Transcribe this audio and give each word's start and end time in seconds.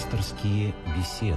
Пасторские 0.00 0.74
беседы. 0.96 1.36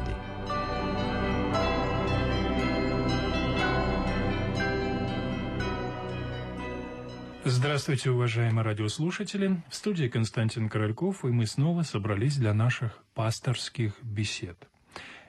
Здравствуйте, 7.43 8.11
уважаемые 8.11 8.63
радиослушатели. 8.63 9.61
В 9.69 9.75
студии 9.75 10.07
Константин 10.07 10.69
Корольков, 10.69 11.25
и 11.25 11.27
мы 11.27 11.45
снова 11.45 11.83
собрались 11.83 12.37
для 12.37 12.53
наших 12.53 13.03
пасторских 13.13 14.01
бесед. 14.01 14.57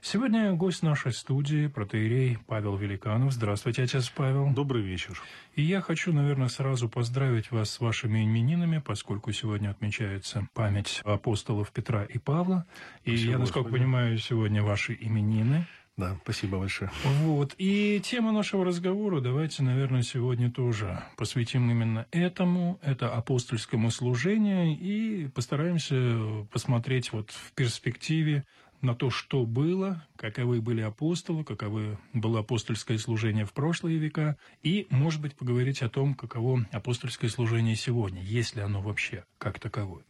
Сегодня 0.06 0.52
гость 0.52 0.82
нашей 0.82 1.14
студии, 1.14 1.66
протеерей 1.66 2.36
Павел 2.46 2.76
Великанов. 2.76 3.32
Здравствуйте, 3.32 3.84
отец 3.84 4.10
Павел. 4.10 4.50
Добрый 4.50 4.82
вечер. 4.82 5.18
И 5.54 5.62
я 5.62 5.80
хочу, 5.80 6.12
наверное, 6.12 6.48
сразу 6.48 6.90
поздравить 6.90 7.50
вас 7.50 7.70
с 7.70 7.80
вашими 7.80 8.22
именинами, 8.22 8.82
поскольку 8.84 9.32
сегодня 9.32 9.70
отмечается 9.70 10.46
память 10.52 11.00
апостолов 11.06 11.72
Петра 11.72 12.04
и 12.04 12.18
Павла. 12.18 12.66
И 13.04 13.12
Спасибо, 13.12 13.32
я, 13.32 13.38
насколько 13.38 13.68
Господи. 13.70 13.82
понимаю, 13.82 14.18
сегодня 14.18 14.62
ваши 14.62 14.94
именины. 15.00 15.66
Да, 15.96 16.18
спасибо 16.22 16.58
большое. 16.58 16.90
Вот. 17.22 17.54
И 17.56 17.98
тема 18.04 18.32
нашего 18.32 18.64
разговора 18.64 19.20
давайте, 19.20 19.62
наверное, 19.62 20.02
сегодня 20.02 20.50
тоже 20.50 21.02
посвятим 21.16 21.70
именно 21.70 22.06
этому, 22.10 22.78
это 22.82 23.14
апостольскому 23.14 23.90
служению, 23.90 24.76
и 24.76 25.28
постараемся 25.28 26.46
посмотреть 26.52 27.12
вот 27.12 27.30
в 27.30 27.52
перспективе 27.52 28.44
на 28.84 28.94
то, 28.94 29.10
что 29.10 29.44
было, 29.44 30.06
каковы 30.16 30.60
были 30.60 30.82
апостолы, 30.82 31.42
каковы 31.44 31.98
было 32.12 32.40
апостольское 32.40 32.98
служение 32.98 33.44
в 33.44 33.52
прошлые 33.52 33.98
века, 33.98 34.36
и, 34.62 34.86
может 34.90 35.20
быть, 35.20 35.34
поговорить 35.34 35.82
о 35.82 35.88
том, 35.88 36.14
каково 36.14 36.66
апостольское 36.70 37.30
служение 37.30 37.74
сегодня, 37.74 38.22
есть 38.22 38.54
ли 38.54 38.62
оно 38.62 38.80
вообще 38.80 39.24
как 39.38 39.58
таковое. 39.58 40.04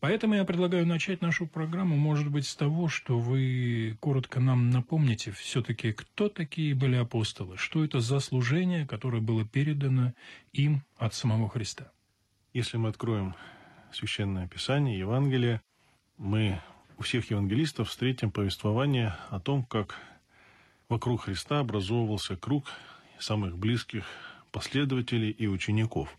Поэтому 0.00 0.34
я 0.34 0.44
предлагаю 0.44 0.86
начать 0.86 1.22
нашу 1.22 1.46
программу, 1.46 1.96
может 1.96 2.30
быть, 2.30 2.46
с 2.46 2.54
того, 2.54 2.88
что 2.88 3.18
вы 3.18 3.96
коротко 4.00 4.40
нам 4.40 4.70
напомните 4.70 5.32
все-таки, 5.32 5.92
кто 5.92 6.28
такие 6.28 6.74
были 6.74 6.96
апостолы, 6.96 7.56
что 7.56 7.84
это 7.84 8.00
за 8.00 8.20
служение, 8.20 8.86
которое 8.86 9.20
было 9.20 9.44
передано 9.44 10.12
им 10.52 10.82
от 10.98 11.14
самого 11.14 11.48
Христа. 11.48 11.90
Если 12.52 12.76
мы 12.76 12.90
откроем 12.90 13.34
Священное 13.92 14.48
Писание, 14.48 14.98
Евангелие, 14.98 15.60
мы 16.16 16.60
у 16.98 17.02
всех 17.02 17.30
евангелистов 17.30 17.90
встретим 17.90 18.30
повествование 18.30 19.16
о 19.30 19.38
том, 19.40 19.64
как 19.64 19.96
вокруг 20.88 21.22
Христа 21.22 21.60
образовывался 21.60 22.36
круг 22.36 22.66
самых 23.18 23.58
близких 23.58 24.06
последователей 24.50 25.30
и 25.30 25.46
учеников. 25.46 26.16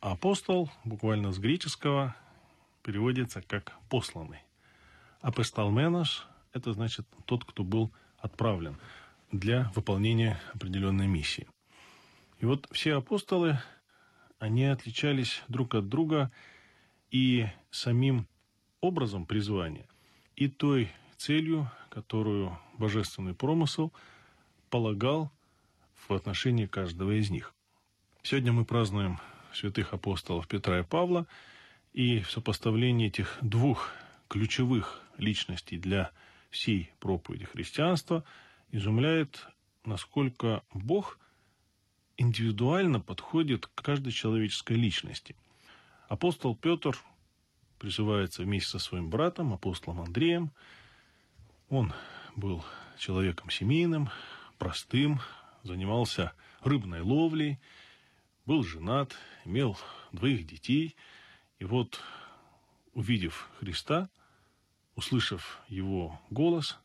Апостол, 0.00 0.70
буквально 0.84 1.32
с 1.32 1.38
греческого, 1.38 2.14
переводится 2.82 3.42
как 3.42 3.72
«посланный». 3.88 4.40
Апостолменос– 5.20 6.26
это 6.52 6.72
значит 6.72 7.06
тот, 7.24 7.44
кто 7.44 7.64
был 7.64 7.90
отправлен 8.18 8.76
для 9.32 9.72
выполнения 9.74 10.38
определенной 10.52 11.06
миссии. 11.06 11.48
И 12.38 12.44
вот 12.44 12.68
все 12.70 12.94
апостолы, 12.94 13.58
они 14.38 14.66
отличались 14.66 15.42
друг 15.48 15.74
от 15.74 15.88
друга 15.88 16.30
и 17.10 17.46
самим 17.70 18.28
образом 18.86 19.26
призвания, 19.26 19.86
и 20.36 20.48
той 20.48 20.90
целью, 21.16 21.70
которую 21.90 22.58
божественный 22.78 23.34
промысел 23.34 23.92
полагал 24.70 25.30
в 26.08 26.12
отношении 26.12 26.66
каждого 26.66 27.18
из 27.18 27.30
них. 27.30 27.52
Сегодня 28.22 28.52
мы 28.52 28.64
празднуем 28.64 29.18
святых 29.52 29.92
апостолов 29.92 30.46
Петра 30.48 30.80
и 30.80 30.82
Павла, 30.82 31.26
и 31.92 32.20
в 32.20 32.30
сопоставлении 32.30 33.08
этих 33.08 33.38
двух 33.40 33.90
ключевых 34.28 35.00
личностей 35.18 35.78
для 35.78 36.10
всей 36.50 36.90
проповеди 37.00 37.46
христианства 37.46 38.24
изумляет, 38.70 39.46
насколько 39.84 40.62
Бог 40.72 41.18
индивидуально 42.18 43.00
подходит 43.00 43.66
к 43.66 43.82
каждой 43.82 44.12
человеческой 44.12 44.76
личности. 44.76 45.36
Апостол 46.08 46.54
Петр 46.54 46.96
призывается 47.78 48.42
вместе 48.42 48.70
со 48.70 48.78
своим 48.78 49.10
братом, 49.10 49.52
апостолом 49.52 50.00
Андреем. 50.00 50.52
Он 51.68 51.92
был 52.34 52.64
человеком 52.98 53.50
семейным, 53.50 54.10
простым, 54.58 55.20
занимался 55.62 56.32
рыбной 56.62 57.00
ловлей, 57.00 57.58
был 58.44 58.62
женат, 58.62 59.14
имел 59.44 59.76
двоих 60.12 60.46
детей. 60.46 60.96
И 61.58 61.64
вот, 61.64 62.00
увидев 62.94 63.48
Христа, 63.58 64.08
услышав 64.94 65.60
его 65.68 66.20
голос, 66.30 66.78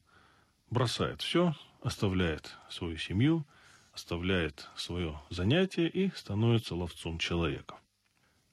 бросает 0.70 1.22
все, 1.22 1.56
оставляет 1.82 2.58
свою 2.70 2.98
семью, 2.98 3.46
оставляет 3.94 4.70
свое 4.76 5.20
занятие 5.30 5.90
и 5.90 6.12
становится 6.16 6.76
ловцом 6.76 7.18
человеков. 7.18 7.80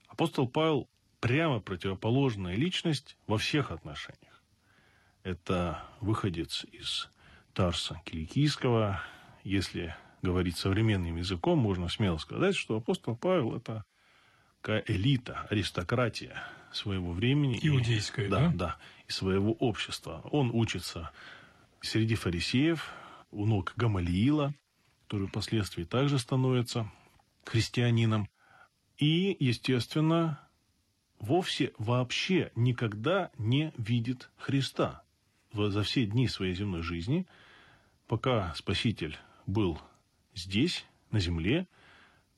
Апостол 0.07 0.47
Павел 0.47 0.89
прямо 1.19 1.59
противоположная 1.59 2.55
личность 2.55 3.17
во 3.27 3.37
всех 3.37 3.71
отношениях. 3.71 4.43
Это 5.23 5.83
выходец 5.99 6.65
из 6.71 7.09
Тарса 7.53 8.01
Киликийского. 8.05 9.01
Если 9.43 9.95
говорить 10.21 10.57
современным 10.57 11.17
языком, 11.17 11.59
можно 11.59 11.89
смело 11.89 12.17
сказать, 12.17 12.55
что 12.55 12.77
апостол 12.77 13.15
Павел– 13.15 13.55
это 13.57 13.85
такая 14.61 14.83
элита, 14.87 15.47
аристократия 15.49 16.41
своего 16.71 17.11
времени. 17.11 17.59
Иудейская, 17.61 18.27
и, 18.27 18.29
да? 18.29 18.39
Да, 18.39 18.53
да, 18.53 18.77
и 19.07 19.11
своего 19.11 19.53
общества. 19.53 20.21
Он 20.31 20.51
учится 20.51 21.11
среди 21.81 22.15
фарисеев, 22.15 22.91
у 23.31 23.45
ног 23.45 23.73
Гамалиила, 23.75 24.53
который 25.03 25.27
впоследствии 25.27 25.83
также 25.83 26.19
становится 26.19 26.91
христианином. 27.45 28.29
И, 28.97 29.35
естественно, 29.39 30.39
вовсе 31.19 31.73
вообще 31.77 32.51
никогда 32.55 33.31
не 33.37 33.73
видит 33.77 34.29
Христа. 34.37 35.03
За 35.53 35.83
все 35.83 36.05
дни 36.05 36.27
своей 36.27 36.55
земной 36.55 36.81
жизни, 36.81 37.25
пока 38.07 38.53
Спаситель 38.55 39.17
был 39.45 39.79
здесь, 40.33 40.85
на 41.11 41.19
земле, 41.19 41.67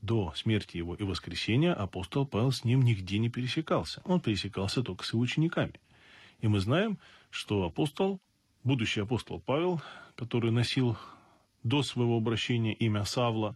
до 0.01 0.33
смерти 0.35 0.77
его 0.77 0.95
и 0.95 1.03
воскресения, 1.03 1.73
апостол 1.73 2.25
Павел 2.25 2.51
с 2.51 2.63
ним 2.63 2.81
нигде 2.81 3.19
не 3.19 3.29
пересекался. 3.29 4.01
Он 4.05 4.19
пересекался 4.19 4.81
только 4.81 5.05
с 5.05 5.13
его 5.13 5.21
учениками. 5.21 5.73
И 6.39 6.47
мы 6.47 6.59
знаем, 6.59 6.97
что 7.29 7.63
апостол, 7.63 8.19
будущий 8.63 9.01
апостол 9.01 9.39
Павел, 9.39 9.81
который 10.15 10.51
носил 10.51 10.97
до 11.63 11.83
своего 11.83 12.17
обращения 12.17 12.73
имя 12.73 13.03
Савла, 13.05 13.55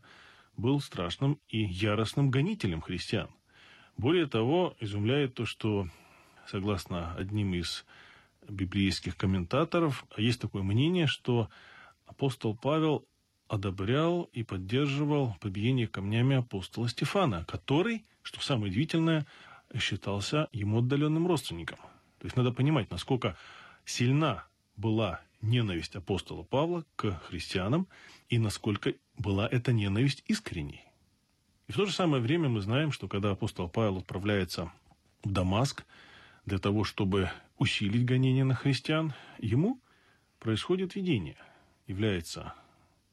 был 0.55 0.79
страшным 0.79 1.39
и 1.47 1.63
яростным 1.63 2.29
гонителем 2.29 2.81
христиан. 2.81 3.29
Более 3.97 4.27
того, 4.27 4.75
изумляет 4.79 5.35
то, 5.35 5.45
что, 5.45 5.87
согласно 6.47 7.13
одним 7.15 7.53
из 7.53 7.85
библейских 8.47 9.15
комментаторов, 9.15 10.05
есть 10.17 10.41
такое 10.41 10.63
мнение, 10.63 11.07
что 11.07 11.49
апостол 12.05 12.55
Павел 12.55 13.05
одобрял 13.47 14.23
и 14.33 14.43
поддерживал 14.43 15.35
побиение 15.39 15.87
камнями 15.87 16.37
апостола 16.37 16.89
Стефана, 16.89 17.45
который, 17.45 18.03
что 18.21 18.41
самое 18.41 18.71
удивительное, 18.71 19.25
считался 19.77 20.49
ему 20.51 20.79
отдаленным 20.79 21.27
родственником. 21.27 21.79
То 22.19 22.25
есть 22.25 22.35
надо 22.35 22.51
понимать, 22.51 22.91
насколько 22.91 23.37
сильна 23.85 24.45
была 24.77 25.21
ненависть 25.41 25.95
апостола 25.95 26.43
Павла 26.43 26.85
к 26.95 27.19
христианам 27.27 27.87
и 28.29 28.39
насколько 28.39 28.93
была 29.17 29.47
эта 29.47 29.73
ненависть 29.73 30.23
искренней. 30.27 30.84
И 31.67 31.71
в 31.71 31.75
то 31.75 31.85
же 31.85 31.91
самое 31.91 32.21
время 32.21 32.49
мы 32.49 32.61
знаем, 32.61 32.91
что 32.91 33.07
когда 33.07 33.31
апостол 33.31 33.67
Павел 33.67 33.97
отправляется 33.97 34.71
в 35.23 35.31
Дамаск 35.31 35.83
для 36.45 36.59
того, 36.59 36.83
чтобы 36.83 37.31
усилить 37.57 38.05
гонение 38.05 38.43
на 38.43 38.53
христиан, 38.53 39.13
ему 39.39 39.79
происходит 40.39 40.95
видение. 40.95 41.37
Является 41.87 42.53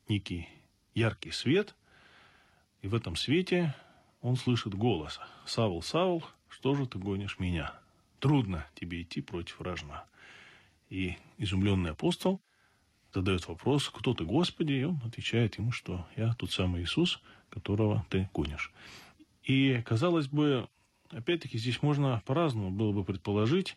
некий 0.09 0.49
яркий 0.95 1.31
свет, 1.31 1.75
и 2.83 2.89
в 2.89 2.95
этом 2.95 3.17
свете 3.17 3.75
он 4.21 4.37
слышит 4.37 4.75
голос. 4.75 5.19
«Савл, 5.47 5.83
Савл, 5.83 6.23
что 6.49 6.75
же 6.75 6.87
ты 6.87 6.99
гонишь 6.99 7.39
меня? 7.39 7.75
Трудно 8.19 8.67
тебе 8.75 9.03
идти 9.03 9.23
против 9.23 9.61
вражна». 9.61 10.05
И 10.91 11.17
изумленный 11.39 11.93
апостол 11.93 12.43
задает 13.15 13.49
вопрос, 13.49 13.89
кто 13.89 14.13
ты, 14.13 14.25
Господи, 14.25 14.73
и 14.73 14.85
он 14.85 15.01
отвечает 15.07 15.57
ему, 15.57 15.73
что 15.73 16.07
я 16.17 16.35
тот 16.35 16.51
самый 16.51 16.83
Иисус, 16.83 17.23
которого 17.53 18.05
ты 18.09 18.29
гонишь. 18.33 18.73
И, 19.45 19.83
казалось 19.85 20.29
бы, 20.29 20.69
опять-таки 21.11 21.59
здесь 21.59 21.83
можно 21.83 22.23
по-разному 22.25 22.71
было 22.71 22.93
бы 22.93 23.05
предположить, 23.05 23.77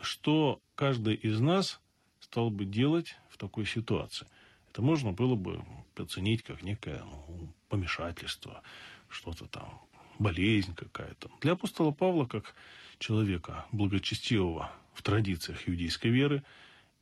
что 0.00 0.60
каждый 0.74 1.14
из 1.14 1.40
нас 1.40 1.80
стал 2.20 2.50
бы 2.50 2.64
делать 2.64 3.16
в 3.28 3.36
такой 3.36 3.66
ситуации. 3.66 4.26
Это 4.70 4.82
можно 4.82 5.12
было 5.12 5.34
бы 5.34 5.62
оценить 5.96 6.42
как 6.42 6.62
некое 6.62 7.02
ну, 7.04 7.52
помешательство, 7.68 8.62
что-то 9.08 9.46
там 9.46 9.80
болезнь 10.18 10.74
какая-то. 10.74 11.30
Для 11.40 11.52
апостола 11.52 11.90
Павла, 11.90 12.26
как 12.26 12.54
человека 12.98 13.66
благочестивого 13.72 14.70
в 14.92 15.02
традициях 15.02 15.68
иудейской 15.68 16.10
веры 16.10 16.44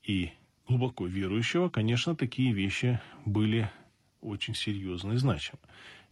и 0.02 0.32
глубоко 0.66 1.06
верующего, 1.06 1.68
конечно, 1.68 2.16
такие 2.16 2.52
вещи 2.52 3.00
были 3.24 3.70
очень 4.22 4.54
серьезны 4.54 5.14
и 5.14 5.16
значимы. 5.16 5.58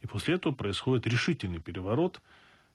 И 0.02 0.06
после 0.06 0.34
этого 0.34 0.52
происходит 0.52 1.06
решительный 1.06 1.60
переворот 1.60 2.20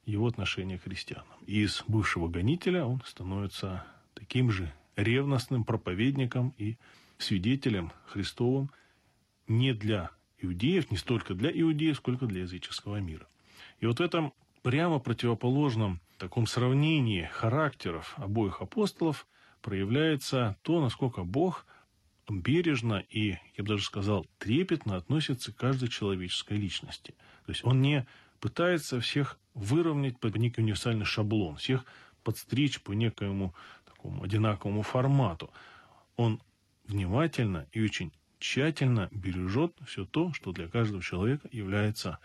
его 0.06 0.28
отношения 0.28 0.78
к 0.78 0.84
христианам. 0.84 1.28
И 1.46 1.62
из 1.62 1.84
бывшего 1.88 2.28
гонителя 2.28 2.86
он 2.86 3.02
становится 3.06 3.86
таким 4.14 4.52
же 4.52 4.72
ревностным 4.96 5.64
проповедником 5.64 6.54
и 6.58 6.78
свидетелем 7.18 7.92
Христовым 8.08 8.70
не 9.48 9.74
для 9.74 10.12
иудеев, 10.40 10.92
не 10.92 10.98
столько 10.98 11.34
для 11.34 11.50
иудеев, 11.52 11.98
сколько 11.98 12.26
для 12.26 12.42
языческого 12.42 12.98
мира. 12.98 13.28
И 13.80 13.86
вот 13.86 14.00
в 14.00 14.02
этом 14.02 14.34
прямо 14.62 15.00
противоположном 15.00 16.00
таком 16.18 16.48
сравнении 16.48 17.30
характеров 17.31 18.14
обоих 18.18 18.62
апостолов 18.62 19.28
проявляется 19.62 20.58
то, 20.62 20.81
насколько 20.81 21.24
Бог 21.24 21.66
бережно 22.30 23.04
и, 23.10 23.38
я 23.56 23.63
бы 23.63 23.69
даже 23.69 23.83
сказал, 23.83 24.25
трепетно 24.39 24.95
относится 24.95 25.51
к 25.51 25.57
каждой 25.57 25.89
человеческой 25.89 26.57
личности. 26.57 27.13
То 27.45 27.51
есть 27.51 27.63
он 27.63 27.81
не 27.81 28.06
пытается 28.39 29.00
всех 29.00 29.39
выровнять 29.54 30.19
под 30.19 30.36
некий 30.36 30.62
универсальный 30.62 31.06
шаблон, 31.06 31.56
всех 31.57 31.86
подстричь 32.24 32.81
по 32.81 32.94
некоему 32.94 33.54
такому 33.86 34.24
одинаковому 34.24 34.81
формату. 34.81 35.51
Он 36.16 36.42
внимательно 36.88 37.68
и 37.72 37.81
очень 37.81 38.12
тщательно 38.39 39.10
бережет 39.12 39.74
все 39.88 40.06
то, 40.06 40.33
что 40.33 40.51
для 40.51 40.68
каждого 40.68 41.01
человека 41.01 41.48
является 41.51 42.19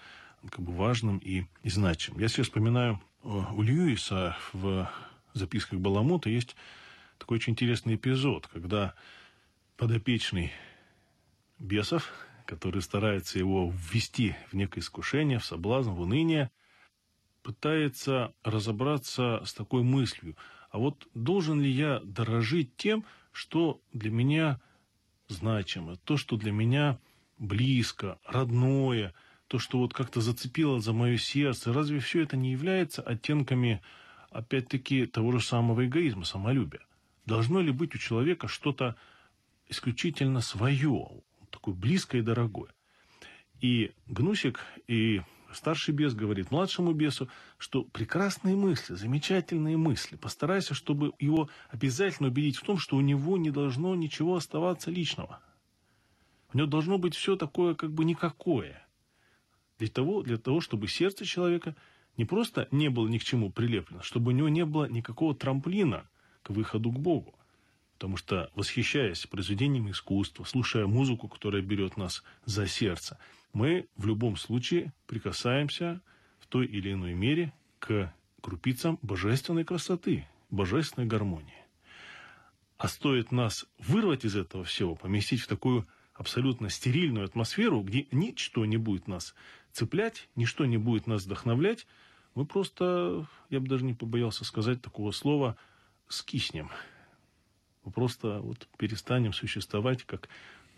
как 0.51 0.61
бы 0.61 0.73
важным 0.73 1.19
и, 1.19 1.45
и 1.63 1.71
значимым. 1.71 2.21
Я 2.21 2.29
сейчас 2.29 2.47
вспоминаю 2.47 3.01
у 3.23 3.63
Льюиса 3.63 4.37
в 4.53 4.91
записках 5.35 5.79
Баламута 5.79 6.31
есть 6.31 6.57
такой 7.19 7.37
очень 7.37 7.53
интересный 7.53 7.95
эпизод, 7.97 8.47
когда 8.47 8.95
подопечный 9.81 10.53
бесов, 11.59 12.13
который 12.45 12.83
старается 12.83 13.39
его 13.39 13.73
ввести 13.75 14.37
в 14.51 14.55
некое 14.55 14.81
искушение, 14.81 15.39
в 15.39 15.45
соблазн, 15.47 15.93
в 15.93 16.03
уныние, 16.03 16.51
пытается 17.43 18.35
разобраться 18.43 19.41
с 19.47 19.55
такой 19.55 19.83
мыслью. 19.83 20.37
А 20.71 20.77
вот 20.77 21.09
должен 21.15 21.63
ли 21.63 21.71
я 21.71 22.01
дорожить 22.01 22.77
тем, 22.77 23.07
что 23.33 23.81
для 23.95 24.11
меня 24.11 24.61
значимо, 25.29 25.97
то, 25.97 26.19
что 26.19 26.37
для 26.37 26.53
меня 26.53 26.99
близко, 27.39 28.19
родное, 28.27 29.15
то, 29.47 29.59
что 29.59 29.79
вот 29.79 29.95
как-то 29.95 30.21
зацепило 30.21 30.79
за 30.79 30.93
мое 30.93 31.17
сердце, 31.17 31.73
разве 31.73 32.01
все 32.01 32.25
это 32.25 32.37
не 32.37 32.53
является 32.53 33.01
оттенками, 33.01 33.81
опять-таки, 34.31 35.07
того 35.07 35.33
же 35.33 35.41
самого 35.41 35.87
эгоизма, 35.87 36.27
самолюбия? 36.27 36.83
Должно 37.25 37.63
ли 37.63 37.73
быть 37.73 37.95
у 37.95 37.99
человека 37.99 38.47
что-то 38.47 38.97
исключительно 39.71 40.41
свое, 40.41 41.23
такое 41.51 41.75
близкое 41.75 42.19
и 42.19 42.23
дорогое. 42.23 42.73
И 43.61 43.93
Гнусик, 44.07 44.61
и 44.87 45.23
старший 45.53 45.95
бес 45.95 46.15
говорит 46.15 46.51
младшему 46.51 46.93
бесу, 46.93 47.29
что 47.59 47.85
прекрасные 47.85 48.57
мысли, 48.57 48.95
замечательные 48.95 49.77
мысли. 49.77 50.17
Постарайся, 50.17 50.75
чтобы 50.75 51.13
его 51.19 51.49
обязательно 51.71 52.29
убедить 52.29 52.57
в 52.57 52.63
том, 52.63 52.79
что 52.79 52.97
у 52.97 53.01
него 53.01 53.37
не 53.37 53.51
должно 53.51 53.95
ничего 53.95 54.37
оставаться 54.37 54.91
личного. 54.91 55.41
У 56.53 56.59
него 56.59 56.67
должно 56.67 56.99
быть 56.99 57.15
все 57.15 57.37
такое 57.37 57.75
как 57.75 57.93
бы 57.93 58.05
никакое. 58.05 58.87
Для 59.79 59.89
того, 59.89 60.23
для 60.23 60.37
того, 60.37 60.61
чтобы 60.61 60.89
сердце 60.89 61.25
человека 61.25 61.77
не 62.17 62.25
просто 62.25 62.69
не 62.71 62.91
было 62.91 63.09
ни 63.09 63.19
к 63.19 63.25
чему 63.25 63.51
прилеплено, 63.51 64.03
чтобы 64.03 64.33
у 64.33 64.35
него 64.35 64.49
не 64.49 64.65
было 64.65 64.87
никакого 64.87 65.35
трамплина 65.35 66.09
к 66.43 66.51
выходу 66.51 66.91
к 66.91 66.99
Богу. 66.99 67.35
Потому 68.01 68.17
что, 68.17 68.51
восхищаясь 68.55 69.27
произведением 69.27 69.91
искусства, 69.91 70.45
слушая 70.45 70.87
музыку, 70.87 71.29
которая 71.29 71.61
берет 71.61 71.99
нас 71.99 72.25
за 72.47 72.67
сердце, 72.67 73.19
мы 73.53 73.89
в 73.95 74.07
любом 74.07 74.39
случае 74.39 74.95
прикасаемся 75.07 76.01
в 76.39 76.47
той 76.47 76.65
или 76.65 76.95
иной 76.95 77.13
мере 77.13 77.53
к 77.79 78.11
крупицам 78.41 78.99
божественной 79.03 79.65
красоты, 79.65 80.27
божественной 80.49 81.07
гармонии. 81.07 81.63
А 82.79 82.89
стоит 82.89 83.33
нас 83.33 83.67
вырвать 83.77 84.25
из 84.25 84.35
этого 84.35 84.65
всего, 84.65 84.95
поместить 84.95 85.43
в 85.43 85.47
такую 85.47 85.87
абсолютно 86.15 86.71
стерильную 86.71 87.27
атмосферу, 87.27 87.83
где 87.83 88.07
ничто 88.13 88.65
не 88.65 88.79
будет 88.79 89.09
нас 89.09 89.35
цеплять, 89.73 90.31
ничто 90.37 90.65
не 90.65 90.79
будет 90.79 91.07
нас 91.07 91.27
вдохновлять, 91.27 91.87
мы 92.35 92.47
просто, 92.47 93.29
я 93.51 93.61
бы 93.61 93.69
даже 93.69 93.85
не 93.85 93.93
побоялся 93.93 94.47
сказать 94.47 94.81
такого 94.81 95.11
слова, 95.11 95.59
скиснем– 96.09 96.71
мы 97.85 97.93
просто 97.93 98.41
вот 98.41 98.69
перестанем 98.79 99.33
существовать 99.33 100.05
как 100.05 100.29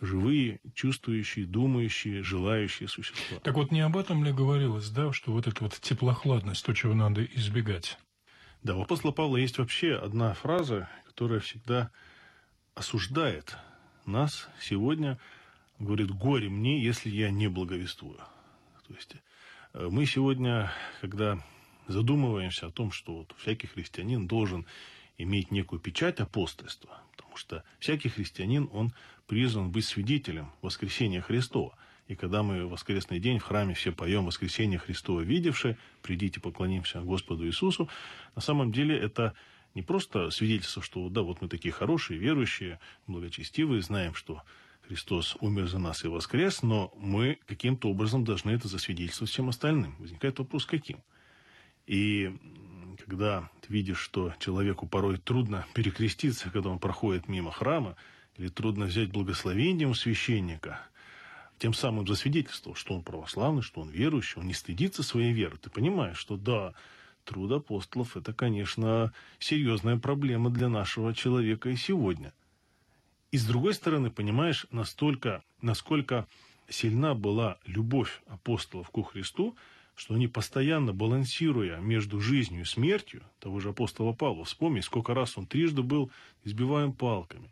живые, 0.00 0.60
чувствующие, 0.74 1.46
думающие, 1.46 2.22
желающие 2.22 2.88
существа. 2.88 3.38
Так 3.42 3.54
вот, 3.54 3.70
не 3.70 3.80
об 3.80 3.96
этом 3.96 4.24
ли 4.24 4.32
говорилось, 4.32 4.90
да, 4.90 5.12
что 5.12 5.32
вот 5.32 5.46
эта 5.46 5.64
вот 5.64 5.74
теплохладность, 5.74 6.64
то, 6.64 6.74
чего 6.74 6.94
надо 6.94 7.24
избегать? 7.24 7.98
Да, 8.62 8.76
у 8.76 8.82
апостола 8.82 9.12
Павла 9.12 9.36
есть 9.36 9.58
вообще 9.58 9.94
одна 9.94 10.34
фраза, 10.34 10.88
которая 11.06 11.40
всегда 11.40 11.90
осуждает 12.74 13.56
нас 14.06 14.48
сегодня, 14.60 15.18
говорит, 15.78 16.10
горе 16.10 16.48
мне, 16.48 16.82
если 16.82 17.10
я 17.10 17.30
не 17.30 17.48
благовествую. 17.48 18.18
То 18.86 18.94
есть 18.94 19.16
э, 19.74 19.88
мы 19.90 20.06
сегодня, 20.06 20.72
когда 21.00 21.38
задумываемся 21.86 22.66
о 22.66 22.70
том, 22.70 22.90
что 22.90 23.18
вот 23.18 23.34
всякий 23.38 23.66
христианин 23.66 24.26
должен 24.26 24.66
иметь 25.22 25.50
некую 25.50 25.80
печать 25.80 26.20
апостольства, 26.20 27.00
потому 27.16 27.36
что 27.36 27.64
всякий 27.78 28.08
христианин, 28.08 28.68
он 28.72 28.92
призван 29.26 29.70
быть 29.70 29.84
свидетелем 29.84 30.52
воскресения 30.62 31.20
Христова. 31.20 31.76
И 32.08 32.14
когда 32.14 32.42
мы 32.42 32.66
в 32.66 32.70
воскресный 32.70 33.20
день 33.20 33.38
в 33.38 33.44
храме 33.44 33.74
все 33.74 33.92
поем 33.92 34.26
«Воскресение 34.26 34.78
Христова 34.78 35.20
видевши», 35.20 35.78
«Придите, 36.02 36.40
поклонимся 36.40 37.00
Господу 37.00 37.46
Иисусу», 37.46 37.88
на 38.34 38.42
самом 38.42 38.72
деле 38.72 38.98
это 38.98 39.34
не 39.74 39.82
просто 39.82 40.30
свидетельство, 40.30 40.82
что 40.82 41.08
да, 41.08 41.22
вот 41.22 41.40
мы 41.40 41.48
такие 41.48 41.72
хорошие, 41.72 42.18
верующие, 42.18 42.80
благочестивые, 43.06 43.80
знаем, 43.80 44.14
что 44.14 44.42
Христос 44.86 45.36
умер 45.40 45.68
за 45.68 45.78
нас 45.78 46.04
и 46.04 46.08
воскрес, 46.08 46.62
но 46.62 46.92
мы 46.98 47.38
каким-то 47.46 47.88
образом 47.88 48.24
должны 48.24 48.50
это 48.50 48.68
засвидетельствовать 48.68 49.30
всем 49.30 49.48
остальным. 49.48 49.96
Возникает 49.98 50.38
вопрос, 50.38 50.66
каким? 50.66 51.02
И 51.86 52.36
когда 53.06 53.50
ты 53.60 53.72
видишь, 53.72 53.98
что 53.98 54.32
человеку 54.38 54.86
порой 54.86 55.18
трудно 55.18 55.66
перекреститься, 55.74 56.50
когда 56.50 56.70
он 56.70 56.78
проходит 56.78 57.28
мимо 57.28 57.50
храма, 57.50 57.96
или 58.36 58.48
трудно 58.48 58.86
взять 58.86 59.10
благословение 59.10 59.86
у 59.86 59.94
священника, 59.94 60.80
тем 61.58 61.74
самым 61.74 62.06
засвидетельствовал, 62.06 62.74
что 62.74 62.94
он 62.94 63.02
православный, 63.02 63.62
что 63.62 63.82
он 63.82 63.90
верующий, 63.90 64.40
он 64.40 64.46
не 64.46 64.54
стыдится 64.54 65.02
своей 65.02 65.32
веры. 65.32 65.58
Ты 65.58 65.70
понимаешь, 65.70 66.16
что 66.16 66.36
да, 66.36 66.74
труд 67.24 67.52
апостолов– 67.52 68.16
это, 68.18 68.32
конечно, 68.32 69.12
серьезная 69.38 69.98
проблема 69.98 70.50
для 70.50 70.68
нашего 70.68 71.14
человека 71.14 71.68
и 71.68 71.76
сегодня. 71.76 72.32
И 73.30 73.38
с 73.38 73.44
другой 73.44 73.74
стороны, 73.74 74.10
понимаешь, 74.10 74.66
настолько, 74.70 75.42
насколько 75.60 76.26
сильна 76.68 77.14
была 77.14 77.58
любовь 77.66 78.22
апостолов 78.26 78.90
к 78.90 79.02
Христу– 79.02 79.56
что 79.94 80.14
они 80.14 80.26
постоянно 80.26 80.92
балансируя 80.92 81.78
между 81.78 82.20
жизнью 82.20 82.62
и 82.62 82.66
смертью, 82.66 83.22
того 83.40 83.60
же 83.60 83.70
апостола 83.70 84.12
Павла, 84.12 84.44
вспомни, 84.44 84.80
сколько 84.80 85.14
раз 85.14 85.36
он 85.36 85.46
трижды 85.46 85.82
был 85.82 86.10
избиваем 86.44 86.92
палками, 86.92 87.50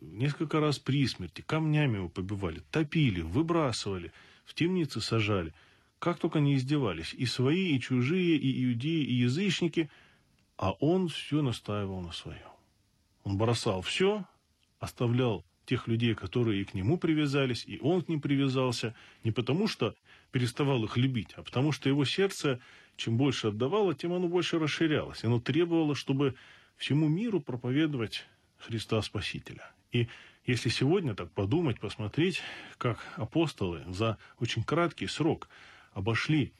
несколько 0.00 0.60
раз 0.60 0.78
при 0.78 1.06
смерти, 1.06 1.42
камнями 1.42 1.96
его 1.96 2.08
побивали, 2.08 2.62
топили, 2.70 3.20
выбрасывали, 3.20 4.12
в 4.44 4.54
темницы 4.54 5.00
сажали. 5.00 5.52
Как 5.98 6.18
только 6.18 6.38
они 6.38 6.56
издевались, 6.56 7.14
и 7.14 7.26
свои, 7.26 7.74
и 7.74 7.80
чужие, 7.80 8.36
и 8.36 8.64
иудеи, 8.64 9.04
и 9.04 9.14
язычники, 9.14 9.88
а 10.56 10.72
он 10.72 11.08
все 11.08 11.42
настаивал 11.42 12.00
на 12.00 12.12
своем. 12.12 12.40
Он 13.24 13.38
бросал 13.38 13.82
все, 13.82 14.24
оставлял 14.80 15.44
тех 15.64 15.86
людей, 15.86 16.14
которые 16.14 16.62
и 16.62 16.64
к 16.64 16.74
нему 16.74 16.98
привязались, 16.98 17.64
и 17.66 17.78
он 17.80 18.02
к 18.02 18.08
ним 18.08 18.20
привязался, 18.20 18.94
не 19.22 19.30
потому 19.30 19.68
что 19.68 19.94
переставал 20.32 20.82
их 20.84 20.96
любить, 20.96 21.34
а 21.36 21.42
потому 21.42 21.70
что 21.70 21.88
его 21.88 22.04
сердце, 22.04 22.58
чем 22.96 23.16
больше 23.16 23.48
отдавало, 23.48 23.94
тем 23.94 24.12
оно 24.14 24.26
больше 24.26 24.58
расширялось. 24.58 25.22
Оно 25.22 25.38
требовало, 25.38 25.94
чтобы 25.94 26.34
всему 26.76 27.08
миру 27.08 27.40
проповедовать 27.40 28.26
Христа 28.58 29.00
Спасителя. 29.02 29.70
И 29.92 30.08
если 30.44 30.70
сегодня 30.70 31.14
так 31.14 31.30
подумать, 31.30 31.78
посмотреть, 31.78 32.40
как 32.78 32.98
апостолы 33.16 33.84
за 33.88 34.18
очень 34.40 34.64
краткий 34.64 35.06
срок 35.06 35.48
обошли 35.92 36.52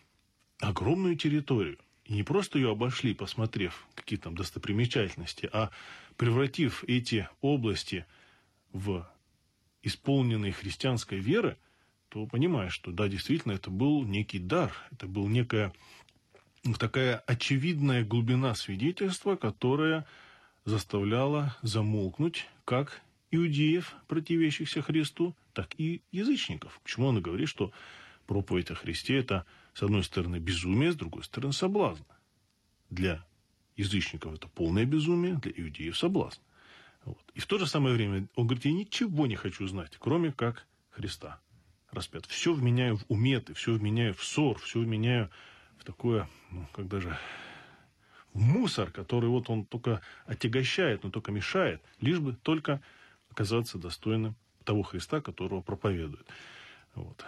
огромную 0.61 1.17
территорию, 1.17 1.79
и 2.05 2.13
не 2.13 2.23
просто 2.23 2.59
ее 2.59 2.73
обошли, 2.73 3.15
посмотрев 3.15 3.87
какие 3.95 4.19
там 4.19 4.37
достопримечательности, 4.37 5.49
а 5.53 5.71
превратив 6.17 6.85
эти 6.87 7.29
области 7.41 8.05
в 8.73 9.09
исполненные 9.83 10.53
христианской 10.53 11.19
веры– 11.19 11.57
то 12.13 12.27
понимаешь, 12.27 12.75
что 12.75 12.93
да, 12.93 13.09
действительно, 13.09 13.53
это 13.53 13.71
был 13.71 14.05
некий 14.05 14.39
дар, 14.39 14.71
это 14.91 15.07
был 15.07 15.29
некое 15.29 15.73
такая 16.79 17.17
очевидная 17.17 18.05
глубина 18.05 18.55
свидетельства, 18.55 19.35
которая 19.35 20.07
заставляла 20.67 21.57
замолкнуть 21.63 22.49
как 22.67 23.01
иудеев, 23.31 23.95
противящихся 24.09 24.83
Христу, 24.83 25.35
так 25.55 25.75
и 25.79 26.03
язычников. 26.13 26.79
Почему 26.85 27.07
он 27.07 27.23
говорит, 27.23 27.49
что 27.49 27.73
проповедь 28.27 28.71
о 28.71 28.75
Христе– 28.75 29.17
это, 29.19 29.47
с 29.73 29.83
одной 29.83 30.05
стороны, 30.05 30.37
безумие, 30.37 30.93
с 30.93 30.97
другой 30.97 31.25
стороны, 31.25 31.55
соблазн. 31.55 32.05
Для 32.91 33.25
язычников 33.75 34.35
это 34.35 34.49
полное 34.49 34.85
безумие, 34.85 35.37
для 35.37 35.53
иудеев– 35.57 35.97
соблазн. 35.99 36.43
Вот. 37.07 37.25
И 37.33 37.41
в 37.41 37.47
то 37.47 37.57
же 37.57 37.67
самое 37.67 37.95
время 37.95 38.29
он 38.35 38.49
говорит, 38.49 38.67
я 38.67 38.73
ничего 38.73 39.27
не 39.27 39.37
хочу 39.37 39.67
знать, 39.67 39.97
кроме 39.99 40.31
как 40.31 40.67
Христа 40.91 41.41
распят. 41.93 42.27
Все 42.27 42.53
вменяю 42.53 42.97
в 42.97 43.05
уметы, 43.09 43.55
все 43.55 43.73
вменяю 43.73 44.15
в 44.15 44.25
ссор, 44.25 44.59
все 44.59 44.81
вменяю 44.81 45.31
в 45.79 45.85
такое, 45.85 46.29
ну, 46.51 46.67
как 46.73 46.89
даже 46.89 47.19
в 48.33 48.41
мусор, 48.41 48.91
который 48.91 49.29
вот 49.29 49.51
он 49.51 49.65
только 49.65 50.01
отягощает, 50.27 51.05
но 51.05 51.11
только 51.11 51.33
мешает, 51.33 51.83
лишь 52.01 52.19
бы 52.19 52.33
только 52.35 52.81
оказаться 53.31 53.79
достойным 53.79 54.37
того 54.65 54.83
Христа, 54.83 55.21
которого 55.21 55.61
проповедует. 55.61 56.27
Вот. 56.95 57.25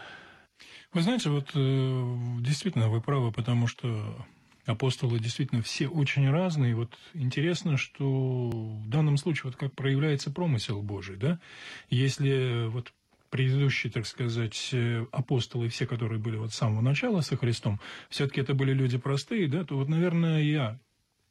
Вы 0.92 1.02
знаете, 1.02 1.30
вот 1.30 1.50
э, 1.54 2.16
действительно 2.40 2.88
вы 2.88 3.00
правы, 3.00 3.33
потому 3.33 3.66
что 3.66 4.25
апостолы 4.66 5.18
действительно 5.18 5.62
все 5.62 5.88
очень 5.88 6.30
разные. 6.30 6.75
Вот 6.75 6.97
интересно, 7.12 7.76
что 7.76 8.50
в 8.50 8.88
данном 8.88 9.16
случае 9.16 9.50
вот 9.50 9.56
как 9.56 9.75
проявляется 9.75 10.30
промысел 10.30 10.83
Божий, 10.83 11.16
да? 11.16 11.40
Если 11.90 12.68
вот 12.68 12.92
предыдущие, 13.34 13.90
так 13.90 14.06
сказать, 14.06 14.68
э, 14.70 15.06
апостолы, 15.10 15.68
все, 15.68 15.86
которые 15.86 16.20
были 16.20 16.36
вот 16.36 16.52
с 16.52 16.56
самого 16.56 16.82
начала 16.82 17.20
со 17.20 17.36
Христом, 17.36 17.80
все-таки 18.08 18.40
это 18.40 18.54
были 18.54 18.72
люди 18.72 18.96
простые, 18.96 19.48
да, 19.48 19.64
то 19.64 19.76
вот, 19.76 19.88
наверное, 19.88 20.40
я 20.40 20.78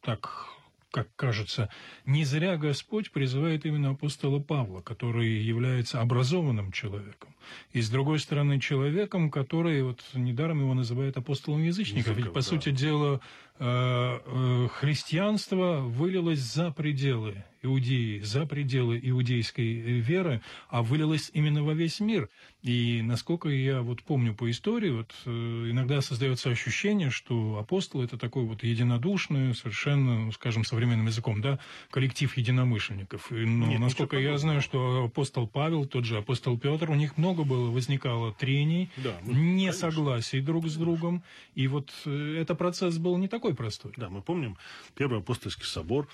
так 0.01 0.49
как 0.91 1.07
кажется, 1.15 1.69
не 2.05 2.23
зря 2.23 2.55
Господь 2.55 3.11
призывает 3.11 3.65
именно 3.65 3.91
апостола 3.91 4.39
Павла, 4.39 4.81
который 4.81 5.41
является 5.41 6.01
образованным 6.01 6.71
человеком. 6.71 7.35
И, 7.71 7.81
с 7.81 7.89
другой 7.89 8.19
стороны, 8.19 8.59
человеком, 8.59 9.31
который, 9.31 9.81
вот 9.81 10.03
недаром 10.13 10.59
его 10.59 10.75
называют 10.75 11.17
апостолом 11.17 11.63
язычников. 11.63 12.15
Ведь, 12.15 12.27
по 12.27 12.35
да. 12.35 12.41
сути 12.43 12.69
дела, 12.69 13.21
христианство 13.59 15.81
вылилось 15.81 16.39
за 16.39 16.71
пределы 16.71 17.43
Иудеи, 17.65 18.19
за 18.19 18.45
пределы 18.45 18.99
иудейской 19.01 19.65
веры, 19.65 20.41
а 20.67 20.83
вылилось 20.83 21.31
именно 21.33 21.63
во 21.63 21.73
весь 21.73 22.01
мир. 22.01 22.29
И 22.61 23.01
насколько 23.01 23.47
я 23.47 23.81
вот 23.81 24.03
помню 24.03 24.33
по 24.33 24.51
истории, 24.51 24.89
вот 24.89 25.13
э, 25.25 25.29
иногда 25.29 26.01
создается 26.01 26.49
ощущение, 26.49 27.09
что 27.09 27.57
апостол 27.57 28.01
это 28.01 28.17
такой 28.17 28.45
вот 28.45 28.63
единодушный, 28.63 29.53
совершенно, 29.53 30.25
ну, 30.25 30.31
скажем, 30.31 30.63
современным 30.63 31.07
языком, 31.07 31.41
да, 31.41 31.59
коллектив 31.89 32.35
единомышленников. 32.37 33.31
И, 33.31 33.45
ну, 33.45 33.67
Нет, 33.67 33.79
насколько 33.79 34.17
я 34.17 34.37
знаю, 34.37 34.61
что 34.61 35.05
апостол 35.05 35.45
Павел, 35.45 35.85
тот 35.85 36.05
же 36.05 36.17
апостол 36.17 36.57
Петр, 36.57 36.89
у 36.89 36.95
них 36.95 37.17
много 37.17 37.43
было 37.43 37.69
возникало 37.69 38.33
трений, 38.33 38.89
да, 38.97 39.17
ну, 39.25 39.33
несогласий 39.33 40.39
друг 40.39 40.67
с 40.67 40.75
другом. 40.75 41.23
И 41.55 41.67
вот 41.67 41.91
э, 42.05 42.37
этот 42.39 42.57
процесс 42.57 42.97
был 42.97 43.17
не 43.17 43.27
такой 43.27 43.42
простой. 43.51 43.91
Да, 43.97 44.09
мы 44.09 44.21
помним 44.21 44.57
Первый 44.95 45.19
апостольский 45.19 45.65
собор, 45.65 46.07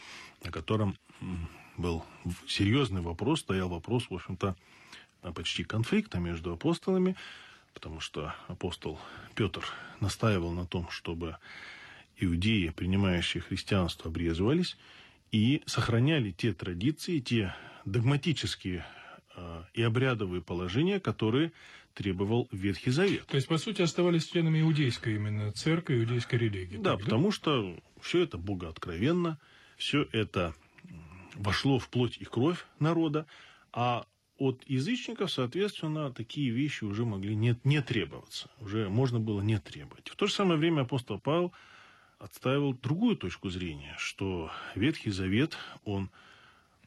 на 0.44 0.52
котором 0.52 0.98
был 1.78 2.04
серьезный 2.48 3.02
вопрос, 3.02 3.42
стоял 3.42 3.70
вопрос, 3.70 4.10
в 4.10 4.16
общем-то, 4.16 4.56
почти 5.36 5.64
конфликта 5.64 6.18
между 6.18 6.52
апостолами, 6.52 7.16
потому 7.74 8.00
что 8.00 8.34
апостол 8.48 9.00
Петр 9.36 9.64
настаивал 10.00 10.52
на 10.52 10.66
том, 10.66 10.90
чтобы 10.90 11.38
иудеи, 12.18 12.70
принимающие 12.70 13.42
христианство, 13.42 14.10
обрезывались 14.10 14.78
и 15.32 15.62
сохраняли 15.68 16.32
те 16.32 16.54
традиции, 16.54 17.20
те 17.20 17.56
догматические 17.86 18.86
и 19.74 19.82
обрядовые 19.82 20.42
положения, 20.42 21.00
которые 21.00 21.52
требовал 21.94 22.48
Ветхий 22.52 22.92
Завет. 22.92 23.26
То 23.28 23.36
есть, 23.36 23.48
по 23.48 23.58
сути, 23.58 23.82
оставались 23.82 24.28
членами 24.28 24.62
иудейской 24.62 25.16
именно 25.16 25.52
церкви, 25.52 26.00
иудейской 26.00 26.40
религии. 26.40 26.78
Да, 26.78 26.92
так, 26.92 27.06
потому 27.06 27.28
да? 27.28 27.32
что 27.32 27.80
все 28.02 28.24
это 28.24 28.38
богооткровенно, 28.38 29.40
все 29.78 30.08
это 30.12 30.54
вошло 31.36 31.80
в 31.80 31.90
плоть 31.90 32.18
и 32.20 32.26
кровь 32.26 32.66
народа, 32.80 33.26
а 33.72 34.06
от 34.38 34.64
язычников, 34.68 35.32
соответственно, 35.32 36.14
такие 36.14 36.50
вещи 36.50 36.86
уже 36.86 37.06
могли 37.06 37.36
не, 37.36 37.58
не 37.64 37.82
требоваться. 37.82 38.50
Уже 38.60 38.90
можно 38.90 39.20
было 39.20 39.42
не 39.42 39.60
требовать. 39.60 40.10
В 40.10 40.16
то 40.16 40.28
же 40.28 40.34
самое 40.34 40.58
время 40.58 40.82
апостол 40.82 41.20
Павел 41.20 41.52
отстаивал 42.20 42.74
другую 42.74 43.18
точку 43.18 43.50
зрения, 43.50 43.96
что 43.98 44.52
Ветхий 44.76 45.12
Завет, 45.12 45.58
он 45.84 46.10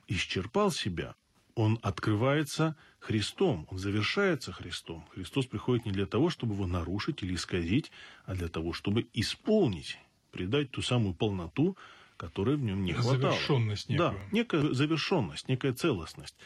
исчерпал 0.09 0.71
себя, 0.71 1.15
он 1.55 1.79
открывается 1.83 2.77
Христом, 2.99 3.67
он 3.71 3.79
завершается 3.79 4.53
Христом. 4.53 5.05
Христос 5.15 5.47
приходит 5.47 5.87
не 5.87 5.93
для 5.93 6.07
того, 6.07 6.31
чтобы 6.31 6.55
его 6.55 6.67
нарушить 6.67 7.23
или 7.23 7.35
исказить, 7.35 7.91
а 8.25 8.35
для 8.35 8.49
того, 8.49 8.73
чтобы 8.73 9.09
исполнить, 9.13 9.99
придать 10.31 10.71
ту 10.71 10.83
самую 10.83 11.15
полноту, 11.15 11.77
которой 12.17 12.57
в 12.57 12.63
нем 12.63 12.85
не 12.85 12.93
хватало. 12.93 13.33
Завершенность 13.33 13.89
некую. 13.89 14.11
Да, 14.13 14.19
некая 14.31 14.73
завершенность, 14.73 15.49
некая 15.49 15.73
целостность. 15.73 16.37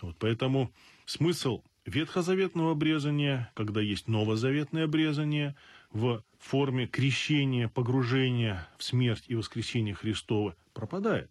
Вот 0.00 0.16
поэтому 0.18 0.72
смысл 1.04 1.62
ветхозаветного 1.84 2.72
обрезания, 2.72 3.50
когда 3.54 3.80
есть 3.80 4.08
новозаветное 4.08 4.84
обрезание 4.84 5.54
в 5.92 6.24
форме 6.38 6.86
крещения, 6.86 7.68
погружения 7.68 8.68
в 8.78 8.84
смерть 8.84 9.24
и 9.28 9.34
воскресения 9.34 9.94
Христова, 9.94 10.56
пропадает. 10.72 11.30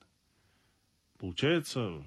Получается, 1.20 2.04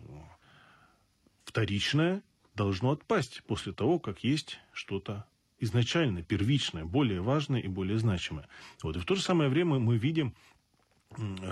вторичное 1.48 2.22
должно 2.54 2.90
отпасть 2.90 3.42
после 3.46 3.72
того, 3.72 3.98
как 3.98 4.22
есть 4.22 4.58
что-то 4.72 5.26
изначально 5.58 6.22
первичное, 6.22 6.84
более 6.84 7.22
важное 7.22 7.60
и 7.60 7.68
более 7.68 7.98
значимое. 7.98 8.46
Вот. 8.82 8.96
И 8.96 9.00
в 9.00 9.06
то 9.06 9.14
же 9.14 9.22
самое 9.22 9.48
время 9.48 9.78
мы 9.78 9.96
видим 9.96 10.34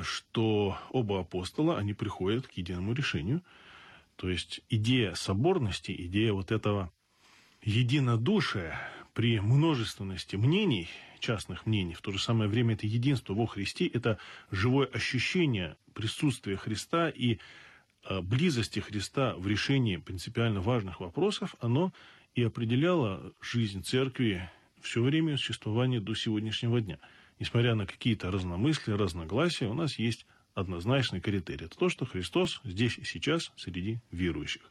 что 0.02 0.76
оба 0.90 1.20
апостола, 1.20 1.78
они 1.78 1.94
приходят 1.94 2.46
к 2.46 2.52
единому 2.52 2.92
решению. 2.92 3.42
То 4.16 4.28
есть 4.28 4.60
идея 4.68 5.14
соборности, 5.14 5.94
идея 5.96 6.34
вот 6.34 6.52
этого 6.52 6.92
единодушия 7.62 8.78
при 9.14 9.40
множественности 9.40 10.36
мнений, 10.36 10.90
частных 11.20 11.64
мнений, 11.64 11.94
в 11.94 12.02
то 12.02 12.12
же 12.12 12.18
самое 12.18 12.50
время 12.50 12.74
это 12.74 12.86
единство 12.86 13.32
во 13.32 13.46
Христе, 13.46 13.86
это 13.86 14.18
живое 14.50 14.88
ощущение 14.88 15.78
присутствия 15.94 16.56
Христа 16.56 17.08
и 17.08 17.38
близости 18.22 18.80
Христа 18.80 19.34
в 19.36 19.46
решении 19.46 19.96
принципиально 19.96 20.60
важных 20.60 21.00
вопросов, 21.00 21.54
оно 21.60 21.92
и 22.34 22.42
определяло 22.42 23.32
жизнь 23.40 23.82
церкви 23.82 24.50
все 24.80 25.02
время 25.02 25.36
существования 25.36 26.00
до 26.00 26.14
сегодняшнего 26.14 26.80
дня– 26.80 26.98
несмотря 27.38 27.74
на 27.74 27.86
какие-то 27.86 28.30
разномыслия, 28.30 28.96
разногласия, 28.96 29.66
у 29.66 29.74
нас 29.74 29.98
есть 29.98 30.26
однозначный 30.54 31.20
критерий. 31.20 31.66
Это 31.66 31.76
то, 31.76 31.88
что 31.88 32.06
Христос 32.06 32.60
здесь 32.64 32.98
и 32.98 33.04
сейчас 33.04 33.52
среди 33.56 33.98
верующих. 34.10 34.62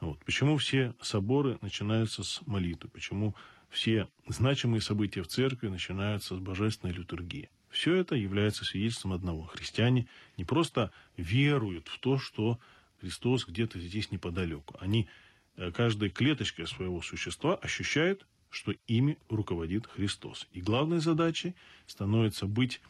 Вот. 0.00 0.18
Почему 0.24 0.56
все 0.56 0.94
соборы 1.00 1.58
начинаются 1.60 2.22
с 2.22 2.40
молитвы? 2.46 2.88
Почему 2.90 3.34
все 3.68 4.08
значимые 4.26 4.80
события 4.80 5.22
в 5.22 5.28
церкви 5.28 5.68
начинаются 5.68 6.36
с 6.36 6.38
божественной 6.38 6.94
литургии? 6.94 7.50
Все 7.70 7.94
это 7.94 8.14
является 8.14 8.64
свидетельством 8.64 9.12
одного. 9.12 9.44
Христиане 9.44 10.06
не 10.36 10.44
просто 10.44 10.92
веруют 11.16 11.88
в 11.88 11.98
то, 11.98 12.18
что 12.18 12.58
Христос 13.00 13.46
где-то 13.46 13.78
здесь 13.78 14.10
неподалеку. 14.10 14.76
Они 14.80 15.08
э, 15.56 15.70
каждой 15.70 16.10
клеточкой 16.10 16.66
своего 16.66 17.00
существа 17.00 17.54
ощущают 17.54 18.26
что 18.50 18.74
ими 18.88 19.16
руководит 19.28 19.86
Христос. 19.86 20.48
И 20.52 20.60
главной 20.60 21.00
задачей 21.00 21.54
становится 21.86 22.46
быть 22.46 22.80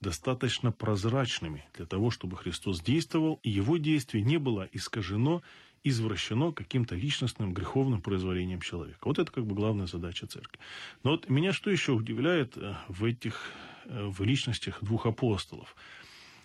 достаточно 0.00 0.70
прозрачными 0.70 1.64
для 1.74 1.84
того, 1.84 2.10
чтобы 2.10 2.36
Христос 2.36 2.80
действовал, 2.80 3.40
и 3.42 3.50
его 3.50 3.76
действие 3.76 4.22
не 4.24 4.38
было 4.38 4.68
искажено, 4.72 5.42
извращено 5.82 6.52
каким-то 6.52 6.94
личностным 6.94 7.52
греховным 7.52 8.00
произволением 8.00 8.60
человека. 8.60 9.00
Вот 9.02 9.18
это 9.18 9.30
как 9.30 9.44
бы 9.44 9.56
главная 9.56 9.86
задача 9.86 10.28
церкви. 10.28 10.60
Но 11.02 11.10
вот 11.10 11.28
меня 11.28 11.52
что 11.52 11.70
еще 11.70 11.92
удивляет 11.92 12.56
э, 12.56 12.76
в 12.88 13.04
этих, 13.04 13.52
в 13.88 14.22
личностях 14.22 14.82
двух 14.82 15.06
апостолов? 15.06 15.74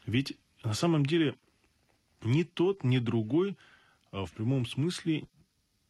Ведь 0.05 0.37
на 0.63 0.73
самом 0.73 1.05
деле 1.05 1.35
ни 2.23 2.43
тот, 2.43 2.83
ни 2.83 2.97
другой 2.97 3.57
а 4.13 4.25
в 4.25 4.31
прямом 4.31 4.67
смысле 4.67 5.23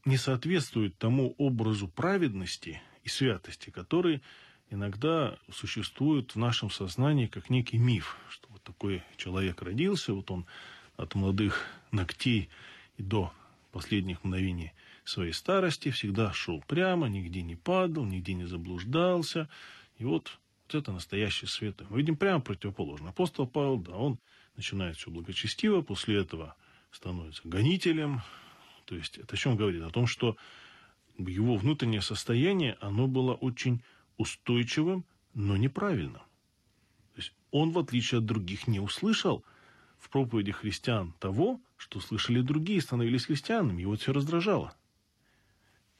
не 0.06 0.16
соответствует 0.16 0.98
тому 0.98 1.36
образу 1.38 1.90
праведности 1.90 2.82
и 3.04 3.10
святости, 3.10 3.70
который 3.70 4.22
иногда 4.70 5.38
существует 5.52 6.34
в 6.34 6.40
нашем 6.40 6.72
сознании 6.72 7.28
как 7.28 7.50
некий 7.50 7.78
миф, 7.78 8.18
что 8.30 8.48
вот 8.50 8.64
такой 8.64 9.04
человек 9.18 9.62
родился, 9.62 10.14
вот 10.14 10.32
он 10.32 10.46
от 10.96 11.16
молодых 11.16 11.68
ногтей 11.92 12.50
и 12.96 13.04
до 13.04 13.34
последних 13.74 14.24
мгновений 14.24 14.72
своей 15.04 15.34
старости 15.34 15.92
всегда 15.92 16.32
шел 16.32 16.64
прямо, 16.66 17.10
нигде 17.10 17.42
не 17.42 17.58
падал, 17.58 18.06
нигде 18.06 18.36
не 18.36 18.46
заблуждался. 18.46 19.50
И 19.98 20.06
вот 20.06 20.40
это 20.78 20.92
настоящий 20.92 21.46
святой. 21.46 21.88
Мы 21.90 21.98
видим 21.98 22.16
прямо 22.16 22.42
противоположно. 22.42 23.10
Апостол 23.10 23.48
Павел, 23.48 23.78
да, 23.78 23.94
он 23.94 24.20
начинает 24.56 24.98
все 24.98 25.10
благочестиво, 25.12 25.82
после 25.82 26.18
этого 26.18 26.56
становится 26.92 27.42
гонителем. 27.46 28.22
То 28.86 28.96
есть 28.96 29.18
это 29.18 29.36
о 29.36 29.38
чем 29.38 29.56
говорит? 29.56 29.82
О 29.84 29.90
том, 29.90 30.08
что 30.08 30.38
его 31.18 31.56
внутреннее 31.56 32.02
состояние, 32.02 32.78
оно 32.82 33.08
было 33.08 33.34
очень 33.34 33.82
устойчивым, 34.18 35.06
но 35.34 35.58
неправильным. 35.58 36.22
То 37.14 37.18
есть 37.18 37.34
он, 37.52 37.72
в 37.72 37.80
отличие 37.80 38.20
от 38.20 38.26
других, 38.26 38.68
не 38.68 38.80
услышал 38.80 39.44
в 40.00 40.10
проповеди 40.10 40.52
христиан 40.52 41.14
того, 41.20 41.62
что 41.78 42.00
слышали 42.00 42.42
другие, 42.42 42.82
становились 42.82 43.26
христианами. 43.26 43.82
Его 43.82 43.96
все 43.96 44.14
раздражало. 44.14 44.76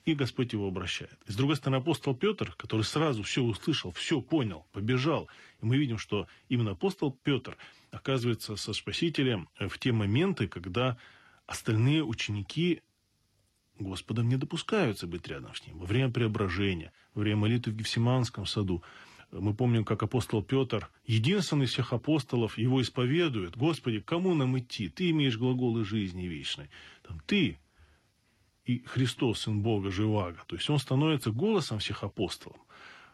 И 0.06 0.16
Господь 0.16 0.52
его 0.54 0.68
обращает. 0.68 1.18
И 1.28 1.32
с 1.32 1.36
другой 1.36 1.56
стороны, 1.56 1.78
апостол 1.78 2.14
Петр, 2.16 2.54
который 2.58 2.82
сразу 2.82 3.24
все 3.24 3.42
услышал, 3.42 3.92
все 3.92 4.22
понял, 4.22 4.66
побежал. 4.74 5.30
И 5.62 5.66
мы 5.66 5.78
видим, 5.78 5.98
что 5.98 6.28
именно 6.50 6.72
апостол 6.72 7.12
Петр 7.24 7.58
оказывается 7.92 8.56
со 8.58 8.74
Спасителем 8.74 9.48
в 9.58 9.80
те 9.80 9.94
моменты, 9.94 10.48
когда 10.48 10.98
остальные 11.46 12.04
ученики 12.04 12.82
Господом 13.80 14.30
не 14.30 14.38
допускаются 14.38 15.08
быть 15.08 15.28
рядом 15.28 15.56
с 15.56 15.66
ним. 15.66 15.78
Во 15.78 15.86
время 15.86 16.12
преображения, 16.12 16.92
во 17.14 17.22
время 17.22 17.38
молитвы 17.38 17.72
в 17.72 17.76
Гефсиманском 17.78 18.46
саду. 18.46 18.84
Мы 19.32 19.56
помним, 19.56 19.84
как 19.84 20.04
апостол 20.04 20.44
Петр, 20.44 20.92
единственный 21.06 21.66
из 21.66 21.72
всех 21.72 21.92
апостолов, 21.92 22.58
его 22.58 22.82
исповедует. 22.82 23.58
Господи, 23.58 24.00
кому 24.00 24.36
нам 24.36 24.60
идти? 24.60 24.90
Ты 24.90 25.10
имеешь 25.10 25.38
глаголы 25.38 25.84
жизни 25.86 26.26
вечной. 26.28 26.70
Там, 27.02 27.20
ты 27.26 27.58
и 28.66 28.80
Христос, 28.86 29.42
Сын 29.42 29.62
Бога, 29.62 29.92
Живаго. 29.92 30.40
То 30.48 30.56
есть 30.56 30.70
он 30.70 30.80
становится 30.80 31.32
голосом 31.32 31.80
всех 31.80 32.04
апостолов. 32.04 32.58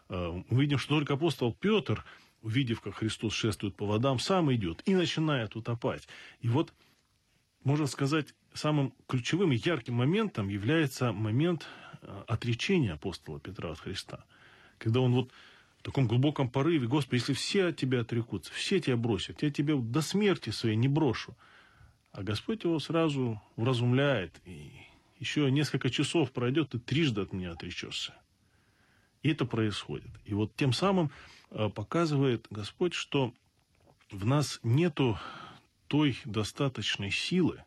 Э, 0.08 0.42
мы 0.48 0.60
видим, 0.60 0.78
что 0.78 0.96
только 0.96 1.14
апостол 1.14 1.52
Петр, 1.52 2.04
увидев, 2.42 2.80
как 2.80 2.96
Христос 2.96 3.34
шествует 3.34 3.76
по 3.76 3.86
водам, 3.86 4.18
сам 4.18 4.52
идет 4.52 4.82
и 4.86 4.94
начинает 4.94 5.56
утопать. 5.56 6.08
И 6.40 6.48
вот, 6.48 6.72
можно 7.64 7.86
сказать, 7.86 8.34
самым 8.54 8.94
ключевым 9.08 9.52
и 9.52 9.56
ярким 9.56 9.94
моментом 9.94 10.48
является 10.48 11.12
момент 11.12 11.66
э, 12.02 12.24
отречения 12.28 12.92
апостола 12.92 13.40
Петра 13.40 13.70
от 13.70 13.80
Христа. 13.80 14.24
Когда 14.78 15.00
он 15.00 15.12
вот 15.12 15.32
в 15.78 15.82
таком 15.82 16.06
глубоком 16.06 16.48
порыве, 16.48 16.86
Господи, 16.86 17.20
если 17.20 17.32
все 17.32 17.66
от 17.66 17.76
Тебя 17.76 18.00
отрекутся, 18.00 18.52
все 18.52 18.80
Тебя 18.80 18.96
бросят, 18.96 19.42
я 19.42 19.50
Тебя 19.50 19.74
до 19.76 20.00
смерти 20.00 20.50
своей 20.50 20.76
не 20.76 20.88
брошу. 20.88 21.36
А 22.12 22.22
Господь 22.22 22.64
его 22.64 22.78
сразу 22.80 23.40
вразумляет, 23.56 24.40
и 24.44 24.72
еще 25.20 25.50
несколько 25.50 25.90
часов 25.90 26.32
пройдет, 26.32 26.70
ты 26.70 26.78
трижды 26.78 27.20
от 27.20 27.32
меня 27.32 27.52
отречешься. 27.52 28.14
И 29.22 29.28
это 29.30 29.44
происходит. 29.44 30.10
И 30.24 30.34
вот 30.34 30.56
тем 30.56 30.72
самым 30.72 31.10
э, 31.50 31.68
показывает 31.68 32.46
Господь, 32.50 32.94
что 32.94 33.34
в 34.10 34.24
нас 34.24 34.58
нету 34.62 35.18
той 35.88 36.18
достаточной 36.24 37.10
силы, 37.10 37.62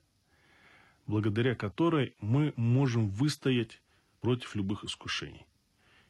благодаря 1.05 1.55
которой 1.55 2.15
мы 2.19 2.53
можем 2.55 3.10
выстоять 3.10 3.81
против 4.19 4.55
любых 4.55 4.83
искушений. 4.83 5.45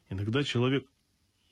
Иногда 0.08 0.44
человек 0.44 0.86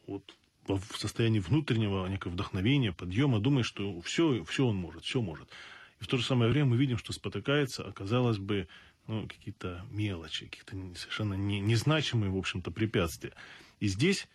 вот, 0.06 0.34
в 0.66 0.96
состоянии 0.96 1.40
внутреннего 1.40 2.06
некого 2.06 2.32
вдохновения, 2.32 2.92
подъема, 2.92 3.40
думает, 3.40 3.66
что 3.66 4.00
все, 4.00 4.44
все 4.44 4.66
он 4.66 4.76
может, 4.76 5.04
все 5.04 5.20
может. 5.20 5.48
И 6.00 6.04
в 6.04 6.06
то 6.06 6.16
же 6.16 6.24
самое 6.24 6.50
время 6.50 6.70
мы 6.70 6.76
видим, 6.76 6.96
что 6.96 7.12
спотыкается, 7.12 7.84
оказалось 7.84 8.38
бы, 8.38 8.68
ну, 9.06 9.26
какие-то 9.28 9.84
мелочи, 9.90 10.46
какие-то 10.46 10.98
совершенно 10.98 11.34
не, 11.34 11.60
незначимые, 11.60 12.30
в 12.30 12.36
общем-то, 12.36 12.70
препятствия. 12.70 13.34
И 13.80 13.88
здесь 13.88 14.28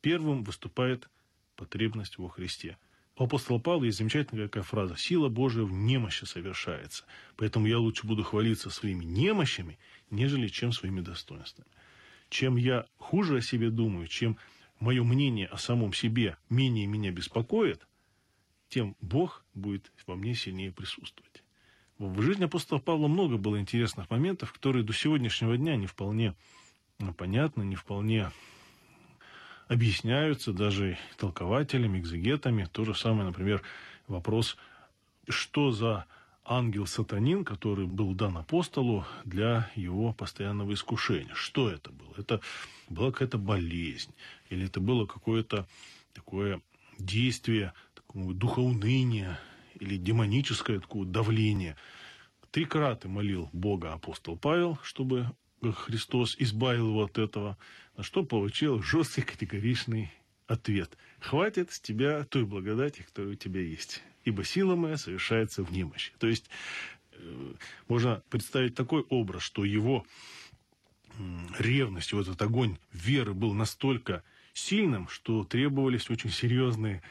первым 0.00 0.44
выступает 0.44 1.08
потребность 1.56 2.18
во 2.18 2.28
Христе. 2.28 2.78
У 3.18 3.24
апостола 3.24 3.58
Павла 3.58 3.84
есть 3.84 3.98
замечательная 3.98 4.44
такая 4.44 4.62
фраза 4.62 4.96
«Сила 4.96 5.28
Божия 5.28 5.64
в 5.64 5.72
немощи 5.72 6.24
совершается». 6.24 7.04
Поэтому 7.36 7.66
я 7.66 7.78
лучше 7.78 8.06
буду 8.06 8.22
хвалиться 8.22 8.68
своими 8.68 9.04
немощами, 9.04 9.78
нежели 10.10 10.48
чем 10.48 10.72
своими 10.72 11.00
достоинствами. 11.00 11.68
Чем 12.28 12.56
я 12.56 12.86
хуже 12.98 13.38
о 13.38 13.40
себе 13.40 13.70
думаю, 13.70 14.06
чем 14.06 14.36
мое 14.80 15.02
мнение 15.02 15.46
о 15.46 15.56
самом 15.56 15.94
себе 15.94 16.36
менее 16.50 16.86
меня 16.86 17.10
беспокоит, 17.10 17.86
тем 18.68 18.96
Бог 19.00 19.44
будет 19.54 19.90
во 20.06 20.14
мне 20.14 20.34
сильнее 20.34 20.72
присутствовать. 20.72 21.42
В 21.98 22.20
жизни 22.20 22.44
апостола 22.44 22.78
Павла 22.78 23.08
много 23.08 23.38
было 23.38 23.58
интересных 23.58 24.10
моментов, 24.10 24.52
которые 24.52 24.84
до 24.84 24.92
сегодняшнего 24.92 25.56
дня 25.56 25.76
не 25.76 25.86
вполне 25.86 26.34
ну, 26.98 27.14
понятны, 27.14 27.62
не 27.62 27.74
вполне 27.74 28.30
объясняются 29.68 30.52
даже 30.52 30.98
толкователями, 31.16 31.98
экзегетами. 31.98 32.68
То 32.70 32.84
же 32.84 32.94
самое, 32.94 33.24
например, 33.24 33.62
вопрос, 34.08 34.58
что 35.28 35.72
за 35.72 36.04
ангел-сатанин, 36.44 37.44
который 37.44 37.86
был 37.86 38.14
дан 38.14 38.36
апостолу 38.36 39.04
для 39.24 39.70
его 39.74 40.12
постоянного 40.12 40.74
искушения. 40.74 41.34
Что 41.34 41.70
это 41.70 41.90
было? 41.90 42.12
Это 42.16 42.40
была 42.88 43.10
какая-то 43.10 43.38
болезнь, 43.38 44.12
или 44.50 44.66
это 44.66 44.80
было 44.80 45.06
какое-то 45.06 45.66
такое 46.12 46.60
действие 46.98 47.72
такого 47.94 48.32
духоуныния, 48.32 49.40
или 49.80 49.96
демоническое 49.96 50.80
такое 50.80 51.06
давление. 51.06 51.76
Три 52.50 52.64
краты 52.64 53.08
молил 53.08 53.50
Бога 53.52 53.92
апостол 53.92 54.36
Павел, 54.36 54.78
чтобы 54.82 55.30
Христос 55.62 56.36
избавил 56.38 56.88
его 56.88 57.04
от 57.04 57.18
этого, 57.18 57.58
на 57.96 58.02
что 58.02 58.24
получил 58.24 58.82
жесткий 58.82 59.22
категоричный 59.22 60.12
ответ. 60.46 60.96
«Хватит 61.20 61.72
с 61.72 61.80
тебя 61.80 62.24
той 62.24 62.44
благодати, 62.44 63.02
которая 63.02 63.32
у 63.32 63.36
тебя 63.36 63.60
есть, 63.60 64.02
ибо 64.24 64.44
сила 64.44 64.76
моя 64.76 64.96
совершается 64.96 65.64
в 65.64 65.72
немощи». 65.72 66.12
То 66.18 66.28
есть 66.28 66.48
э, 67.12 67.54
можно 67.88 68.22
представить 68.30 68.74
такой 68.74 69.02
образ, 69.08 69.42
что 69.42 69.64
его 69.64 70.06
ревность, 71.58 72.12
вот 72.12 72.28
этот 72.28 72.40
огонь 72.42 72.78
веры 72.92 73.34
был 73.34 73.54
настолько 73.54 74.22
сильным, 74.52 75.08
что 75.08 75.44
требовались 75.44 76.10
очень 76.10 76.30
серьезные 76.30 77.02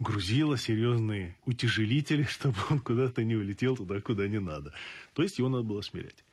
грузила 0.00 0.56
серьезные 0.58 1.36
утяжелители, 1.44 2.24
чтобы 2.28 2.56
он 2.70 2.80
куда-то 2.80 3.22
не 3.22 3.36
улетел 3.36 3.76
туда, 3.76 4.00
куда 4.00 4.26
не 4.26 4.40
надо. 4.40 4.72
То 5.14 5.22
есть 5.22 5.38
его 5.38 5.48
надо 5.48 5.62
было 5.62 5.82
смирять. 5.82 6.24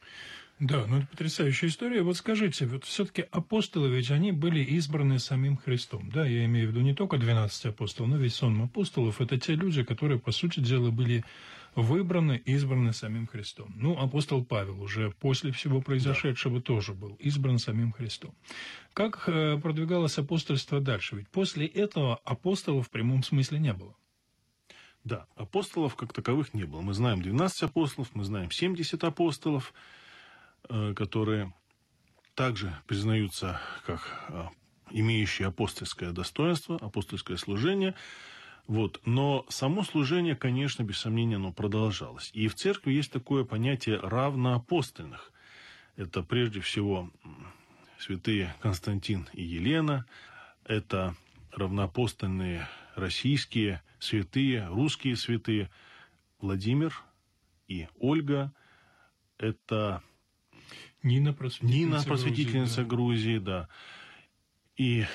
Да, 0.60 0.88
ну 0.88 0.98
это 0.98 1.08
потрясающая 1.08 1.70
история. 1.70 2.02
Вот 2.02 2.18
скажите, 2.18 2.66
вот 2.66 2.84
все-таки 2.84 3.26
апостолы, 3.30 3.90
ведь 3.90 4.10
они 4.10 4.32
были 4.32 4.62
избраны 4.62 5.20
самим 5.20 5.56
Христом. 5.56 6.10
Да, 6.12 6.26
я 6.26 6.46
имею 6.46 6.68
в 6.68 6.72
виду 6.72 6.82
не 6.82 6.96
только 6.96 7.20
12 7.20 7.66
апостолов, 7.68 8.10
но 8.12 8.18
весь 8.18 8.34
сон 8.34 8.60
апостолов. 8.64 9.22
Это 9.22 9.38
те 9.40 9.54
люди, 9.54 9.84
которые, 9.84 10.20
по 10.20 10.32
сути 10.32 10.60
дела, 10.60 10.90
были 10.90 11.24
выбраны, 11.78 12.42
избраны 12.44 12.92
самим 12.92 13.28
Христом. 13.28 13.72
Ну, 13.76 13.98
апостол 13.98 14.44
Павел 14.44 14.82
уже 14.82 15.12
после 15.12 15.52
всего 15.52 15.80
произошедшего 15.80 16.58
да. 16.58 16.64
тоже 16.64 16.94
был 16.94 17.14
избран 17.20 17.60
самим 17.60 17.92
Христом. 17.92 18.34
Как 18.94 19.30
э, 19.30 19.60
продвигалось 19.60 20.18
апостольство 20.18 20.82
дальше? 20.82 21.18
Ведь 21.18 21.30
после 21.30 21.68
этого 21.68 22.16
апостолов 22.24 22.88
в 22.88 22.90
прямом 22.90 23.22
смысле 23.22 23.60
не 23.60 23.74
было. 23.74 23.96
Да, 25.04 25.28
апостолов 25.36 25.96
как 25.96 26.14
таковых 26.14 26.56
не 26.56 26.64
было. 26.64 26.82
Мы 26.82 26.96
знаем 26.96 27.22
12 27.22 27.64
апостолов, 27.64 28.10
мы 28.16 28.24
знаем 28.24 28.50
70 28.50 29.04
апостолов, 29.04 29.72
э, 30.70 30.96
которые 30.96 31.54
также 32.34 32.76
признаются 32.88 33.62
как 33.86 34.26
э, 34.30 34.46
имеющие 34.90 35.48
апостольское 35.48 36.12
достоинство, 36.12 36.78
апостольское 36.78 37.38
служение– 37.38 37.94
вот. 38.68 39.02
Но 39.06 39.46
само 39.50 39.84
служение, 39.84 40.36
конечно, 40.36 40.84
без 40.84 40.98
сомнения, 41.00 41.38
оно 41.38 41.54
продолжалось. 41.54 42.30
И 42.34 42.48
в 42.48 42.56
церкви 42.56 42.94
есть 42.94 43.12
такое 43.12 43.46
понятие 43.46 43.98
равноапостольных. 43.98 45.32
Это 45.96 46.22
прежде 46.22 46.60
всего 46.60 47.10
святые 47.98 48.54
Константин 48.62 49.28
и 49.34 49.42
Елена, 49.42 50.06
это 50.66 51.16
равноапостольные 51.52 52.68
российские 52.96 53.82
святые, 54.00 54.68
русские 54.68 55.16
святые, 55.16 55.72
Владимир 56.40 56.94
и 57.68 57.88
Ольга, 57.98 58.54
это 59.40 60.04
Нина 61.02 61.34
просветительница, 61.34 61.78
Нина, 61.78 62.04
просветительница 62.04 62.84
Грузии. 62.84 63.38
Грузии, 63.38 63.40
да. 63.40 63.70
И 64.76 65.06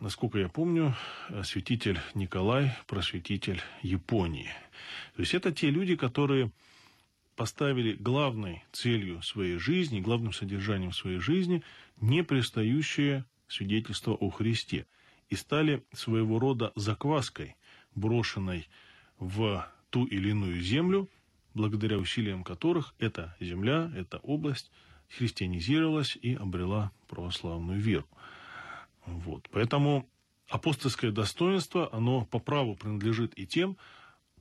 насколько 0.00 0.38
я 0.38 0.48
помню, 0.48 0.94
святитель 1.42 1.98
Николай, 2.14 2.72
просветитель 2.86 3.60
Японии. 3.82 4.50
То 5.14 5.22
есть 5.22 5.34
это 5.34 5.52
те 5.52 5.70
люди, 5.70 5.96
которые 5.96 6.50
поставили 7.36 7.92
главной 7.92 8.64
целью 8.72 9.22
своей 9.22 9.58
жизни, 9.58 10.00
главным 10.00 10.32
содержанием 10.32 10.92
своей 10.92 11.18
жизни 11.18 11.62
непрестающее 12.00 13.24
свидетельство 13.46 14.12
о 14.12 14.30
Христе 14.30 14.86
и 15.28 15.36
стали 15.36 15.84
своего 15.92 16.38
рода 16.38 16.72
закваской, 16.74 17.56
брошенной 17.94 18.68
в 19.18 19.66
ту 19.90 20.04
или 20.04 20.30
иную 20.30 20.60
землю, 20.60 21.08
благодаря 21.54 21.98
усилиям 21.98 22.44
которых 22.44 22.94
эта 22.98 23.36
земля, 23.40 23.90
эта 23.94 24.18
область 24.18 24.70
христианизировалась 25.08 26.16
и 26.20 26.34
обрела 26.34 26.92
православную 27.08 27.80
веру. 27.80 28.06
Вот. 29.16 29.48
Поэтому 29.50 30.08
апостольское 30.48 31.10
достоинство, 31.10 31.88
оно 31.92 32.24
по 32.24 32.38
праву 32.38 32.74
принадлежит 32.76 33.32
и 33.38 33.46
тем, 33.46 33.76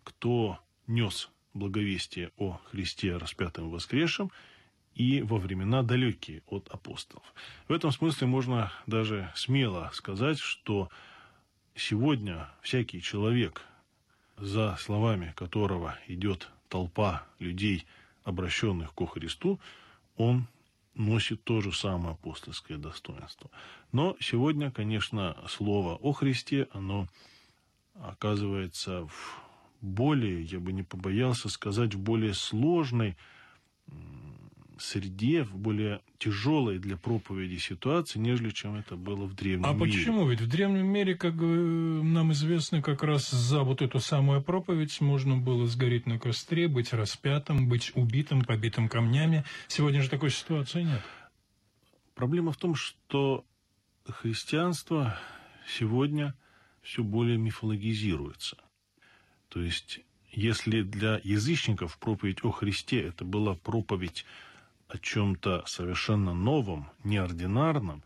кто 0.03 0.60
нес 0.88 1.30
благовестие 1.53 2.32
о 2.38 2.60
Христе 2.71 3.17
распятым 3.17 3.69
и 3.69 3.71
воскресшем, 3.71 4.32
и 4.93 5.21
во 5.21 5.38
времена 5.38 5.84
далекие 5.84 6.41
от 6.47 6.67
апостолов. 6.69 7.34
В 7.67 7.73
этом 7.73 7.91
смысле 7.91 8.27
можно 8.27 8.71
даже 8.88 9.32
смело 9.36 9.91
сказать, 9.93 10.39
что 10.39 10.89
сегодня 11.75 12.49
всякий 12.62 13.01
человек, 13.01 13.63
за 14.38 14.75
словами 14.80 15.34
которого 15.36 15.97
идет 16.08 16.49
толпа 16.69 17.25
людей, 17.39 17.86
обращенных 18.23 18.93
ко 18.93 19.06
Христу, 19.06 19.60
он 20.17 20.47
носит 20.97 21.43
то 21.43 21.62
же 21.62 21.71
самое 21.71 22.13
апостольское 22.13 22.77
достоинство. 22.77 23.49
Но 23.91 24.15
сегодня, 24.19 24.71
конечно, 24.71 25.38
слово 25.47 25.95
о 25.95 26.12
Христе, 26.12 26.67
оно 26.73 27.07
оказывается 27.95 29.05
в 29.05 29.43
более, 29.81 30.41
я 30.43 30.60
бы 30.60 30.73
не 30.73 30.83
побоялся 30.83 31.49
сказать, 31.49 31.93
в 31.93 31.99
более 31.99 32.33
сложной 32.33 33.15
среде, 34.79 35.43
в 35.43 35.55
более 35.55 36.01
тяжелой 36.17 36.79
для 36.79 36.97
проповеди 36.97 37.57
ситуации, 37.57 38.19
нежели 38.19 38.49
чем 38.49 38.75
это 38.75 38.95
было 38.95 39.25
в 39.25 39.35
древнем 39.35 39.65
а 39.65 39.73
мире. 39.73 39.77
А 39.77 39.79
почему? 39.79 40.27
Ведь 40.27 40.41
в 40.41 40.47
древнем 40.47 40.87
мире, 40.87 41.15
как 41.15 41.35
нам 41.35 42.31
известно, 42.31 42.81
как 42.81 43.03
раз 43.03 43.29
за 43.29 43.63
вот 43.63 43.81
эту 43.81 43.99
самую 43.99 44.41
проповедь 44.41 44.99
можно 45.01 45.37
было 45.37 45.67
сгореть 45.67 46.05
на 46.05 46.19
костре, 46.19 46.67
быть 46.67 46.93
распятым, 46.93 47.67
быть 47.67 47.91
убитым, 47.95 48.43
побитым 48.43 48.89
камнями. 48.89 49.43
Сегодня 49.67 50.01
же 50.01 50.09
такой 50.09 50.31
ситуации 50.31 50.83
нет. 50.83 51.01
Проблема 52.15 52.51
в 52.51 52.57
том, 52.57 52.75
что 52.75 53.45
христианство 54.07 55.17
сегодня 55.67 56.35
все 56.81 57.03
более 57.03 57.37
мифологизируется. 57.37 58.57
То 59.49 59.61
есть, 59.61 59.99
если 60.31 60.81
для 60.81 61.19
язычников 61.23 61.97
проповедь 61.99 62.43
о 62.43 62.51
Христе 62.51 63.01
это 63.01 63.25
была 63.25 63.55
проповедь 63.55 64.25
о 64.88 64.97
чем-то 64.97 65.63
совершенно 65.65 66.34
новом, 66.34 66.89
неординарном, 67.04 68.04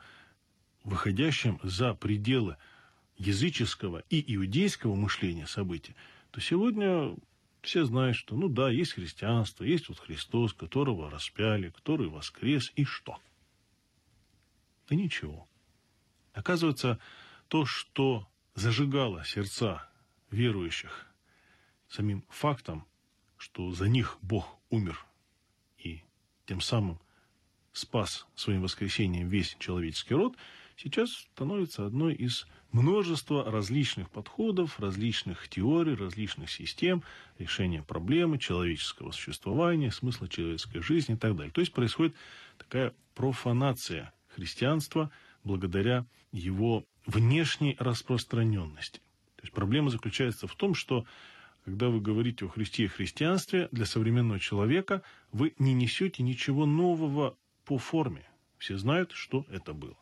выходящем 0.84 1.60
за 1.64 1.94
пределы 1.94 2.58
языческого 3.18 4.04
и 4.10 4.36
иудейского 4.36 4.96
мышления 4.96 5.46
событий, 5.46 5.96
то 6.32 6.42
сегодня 6.42 7.16
все 7.62 7.86
знают, 7.86 8.18
что, 8.18 8.36
ну 8.36 8.50
да, 8.50 8.70
есть 8.70 8.94
христианство, 8.94 9.64
есть 9.64 9.90
вот 9.90 10.00
Христос, 10.00 10.54
которого 10.54 11.12
распяли, 11.12 11.70
который 11.70 12.08
воскрес, 12.08 12.72
и 12.76 12.84
что? 12.84 13.20
Да 14.90 14.96
ничего. 14.96 15.48
Оказывается, 16.34 17.00
то, 17.48 17.66
что 17.66 18.28
зажигало 18.56 19.24
сердца 19.26 19.88
верующих 20.32 21.08
самим 21.88 22.24
фактом, 22.30 22.88
что 23.38 23.72
за 23.72 23.88
них 23.88 24.18
Бог 24.22 24.58
умер 24.70 25.06
тем 26.46 26.62
самым 26.62 27.00
спас 27.74 28.28
своим 28.36 28.62
воскресением 28.62 29.28
весь 29.28 29.56
человеческий 29.60 30.14
род, 30.16 30.36
сейчас 30.76 31.12
становится 31.34 31.86
одной 31.86 32.14
из 32.14 32.46
множества 32.72 33.50
различных 33.50 34.10
подходов, 34.10 34.80
различных 34.80 35.48
теорий, 35.48 35.96
различных 35.96 36.50
систем 36.50 37.04
решения 37.38 37.84
проблемы 37.84 38.40
человеческого 38.40 39.12
существования, 39.12 39.92
смысла 39.92 40.28
человеческой 40.28 40.82
жизни 40.82 41.16
и 41.16 41.18
так 41.18 41.36
далее. 41.36 41.52
То 41.52 41.62
есть 41.62 41.74
происходит 41.74 42.16
такая 42.58 42.94
профанация 43.16 44.14
христианства 44.30 45.12
благодаря 45.44 46.06
его 46.32 46.86
внешней 47.06 47.76
распространенности. 47.80 49.00
То 49.36 49.44
есть 49.44 49.54
проблема 49.54 49.90
заключается 49.90 50.48
в 50.48 50.56
том, 50.56 50.76
что 50.76 51.06
когда 51.66 51.90
вы 51.90 52.02
говорите 52.02 52.46
о 52.46 52.50
Христе 52.50 52.86
и 52.86 52.88
христианстве, 52.88 53.70
для 53.72 53.86
современного 53.86 54.40
человека 54.40 55.04
вы 55.32 55.54
не 55.60 55.74
несете 55.74 56.24
ничего 56.24 56.66
нового 56.66 57.38
по 57.66 57.78
форме. 57.78 58.26
Все 58.58 58.78
знают, 58.78 59.12
что 59.12 59.46
это 59.50 59.74
было. 59.74 59.98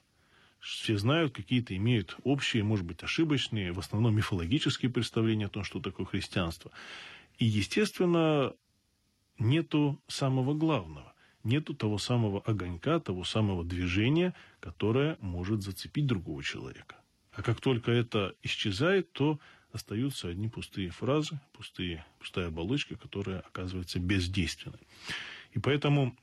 Все 0.60 0.98
знают, 0.98 1.34
какие-то 1.34 1.76
имеют 1.76 2.17
общие, 2.24 2.63
может 2.63 2.86
быть, 2.86 3.04
ошибочные, 3.04 3.72
в 3.72 3.80
основном 3.80 4.15
мифологические 4.15 4.91
представления 4.91 5.45
о 5.45 5.50
том, 5.50 5.63
что 5.63 5.80
такое 5.80 6.06
христианство. 6.06 6.72
И, 7.38 7.45
естественно, 7.45 8.54
нету 9.38 10.02
самого 10.08 10.54
главного. 10.54 11.13
Нету 11.45 11.74
того 11.74 11.98
самого 11.98 12.41
огонька, 12.41 13.00
того 13.00 13.24
самого 13.24 13.63
движения, 13.63 14.34
которое 14.60 15.17
может 15.22 15.62
зацепить 15.62 16.06
другого 16.06 16.43
человека. 16.43 16.98
А 17.32 17.41
как 17.41 17.62
только 17.62 17.91
это 17.91 18.36
исчезает, 18.43 19.13
то 19.13 19.39
остаются 19.71 20.29
одни 20.29 20.49
пустые 20.49 20.89
фразы, 20.89 21.39
пустые, 21.53 22.05
пустая 22.19 22.47
оболочка, 22.47 22.95
которая 22.95 23.39
оказывается 23.39 23.99
бездейственной. 23.99 24.79
И 25.53 25.60
поэтому 25.60 26.15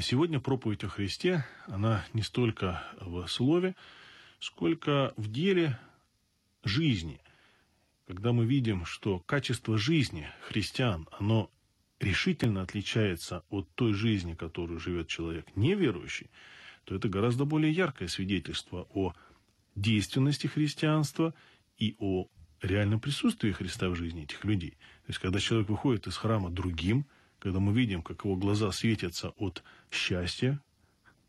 сегодня 0.00 0.40
проповедь 0.40 0.84
о 0.84 0.88
Христе, 0.88 1.44
она 1.66 2.04
не 2.12 2.22
столько 2.22 2.84
в 3.00 3.26
слове, 3.26 3.74
сколько 4.38 5.14
в 5.16 5.30
деле 5.30 5.78
жизни. 6.64 7.20
Когда 8.06 8.32
мы 8.32 8.44
видим, 8.44 8.84
что 8.84 9.20
качество 9.20 9.78
жизни 9.78 10.28
христиан, 10.48 11.08
оно 11.18 11.50
решительно 12.00 12.62
отличается 12.62 13.44
от 13.48 13.72
той 13.74 13.92
жизни, 13.92 14.34
которую 14.34 14.80
живет 14.80 15.08
человек 15.08 15.46
неверующий, 15.56 16.30
то 16.84 16.96
это 16.96 17.08
гораздо 17.08 17.44
более 17.44 17.72
яркое 17.72 18.08
свидетельство 18.08 18.88
о 18.92 19.14
действенности 19.76 20.48
христианства 20.48 21.32
и 21.78 21.94
о 21.98 22.26
реальном 22.66 23.00
присутствии 23.00 23.52
Христа 23.52 23.88
в 23.88 23.94
жизни 23.96 24.22
этих 24.22 24.44
людей. 24.44 24.70
То 25.06 25.08
есть, 25.08 25.18
когда 25.18 25.38
человек 25.40 25.68
выходит 25.68 26.06
из 26.06 26.16
храма 26.16 26.50
другим, 26.50 27.06
когда 27.38 27.58
мы 27.58 27.72
видим, 27.72 28.02
как 28.02 28.24
его 28.24 28.36
глаза 28.36 28.70
светятся 28.70 29.30
от 29.30 29.64
счастья, 29.90 30.60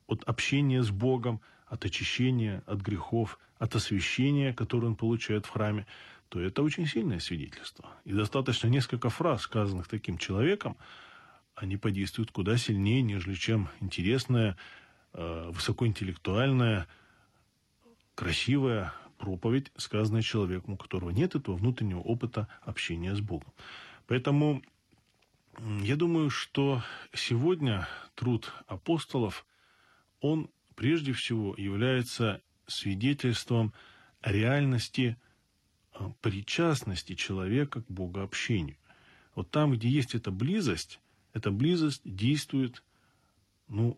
от 0.08 0.24
общения 0.26 0.84
с 0.84 0.92
Богом, 0.92 1.42
от 1.66 1.86
очищения, 1.86 2.64
от 2.68 2.82
грехов, 2.82 3.40
от 3.58 3.76
освящения, 3.76 4.54
которое 4.54 4.88
он 4.88 4.96
получает 4.96 5.46
в 5.46 5.50
храме, 5.50 5.88
то 6.30 6.40
это 6.40 6.62
очень 6.62 6.86
сильное 6.88 7.20
свидетельство. 7.20 7.90
И 8.06 8.14
достаточно 8.14 8.68
несколько 8.68 9.10
фраз, 9.10 9.42
сказанных 9.42 9.88
таким 9.88 10.18
человеком, 10.18 10.78
они 11.56 11.78
подействуют 11.78 12.32
куда 12.32 12.58
сильнее, 12.58 13.02
нежели 13.02 13.36
чем 13.36 13.70
интересная, 13.80 14.58
э, 15.14 15.50
высокоинтеллектуальная, 15.52 16.88
красивая 18.16 18.94
проповедь, 19.24 19.72
сказанная 19.78 20.22
человеком, 20.22 20.74
у 20.74 20.78
которого 20.78 21.10
нет 21.10 21.34
этого 21.34 21.56
внутреннего 21.56 22.00
опыта 22.00 22.50
общения 22.62 23.16
с 23.16 23.22
Богом. 23.22 23.54
Поэтому 24.06 24.62
я 25.82 25.96
думаю, 25.96 26.30
что 26.30 26.84
сегодня 27.14 27.88
труд 28.16 28.52
апостолов, 28.68 29.46
он 30.20 30.50
прежде 30.76 31.14
всего 31.14 31.56
является 31.58 32.42
свидетельством 32.68 33.74
реальности 34.22 35.16
а, 35.94 36.12
причастности 36.20 37.16
человека 37.16 37.82
к 37.82 37.90
богообщению. 37.90 38.78
Вот 39.36 39.52
там, 39.52 39.72
где 39.72 39.88
есть 39.88 40.16
эта 40.16 40.32
близость, 40.32 41.00
эта 41.32 41.50
близость 41.50 42.02
действует, 42.04 42.84
ну, 43.70 43.98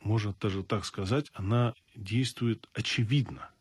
можно 0.00 0.34
даже 0.40 0.64
так 0.64 0.84
сказать, 0.84 1.30
она 1.34 1.74
действует 1.94 2.68
очевидно. 2.74 3.53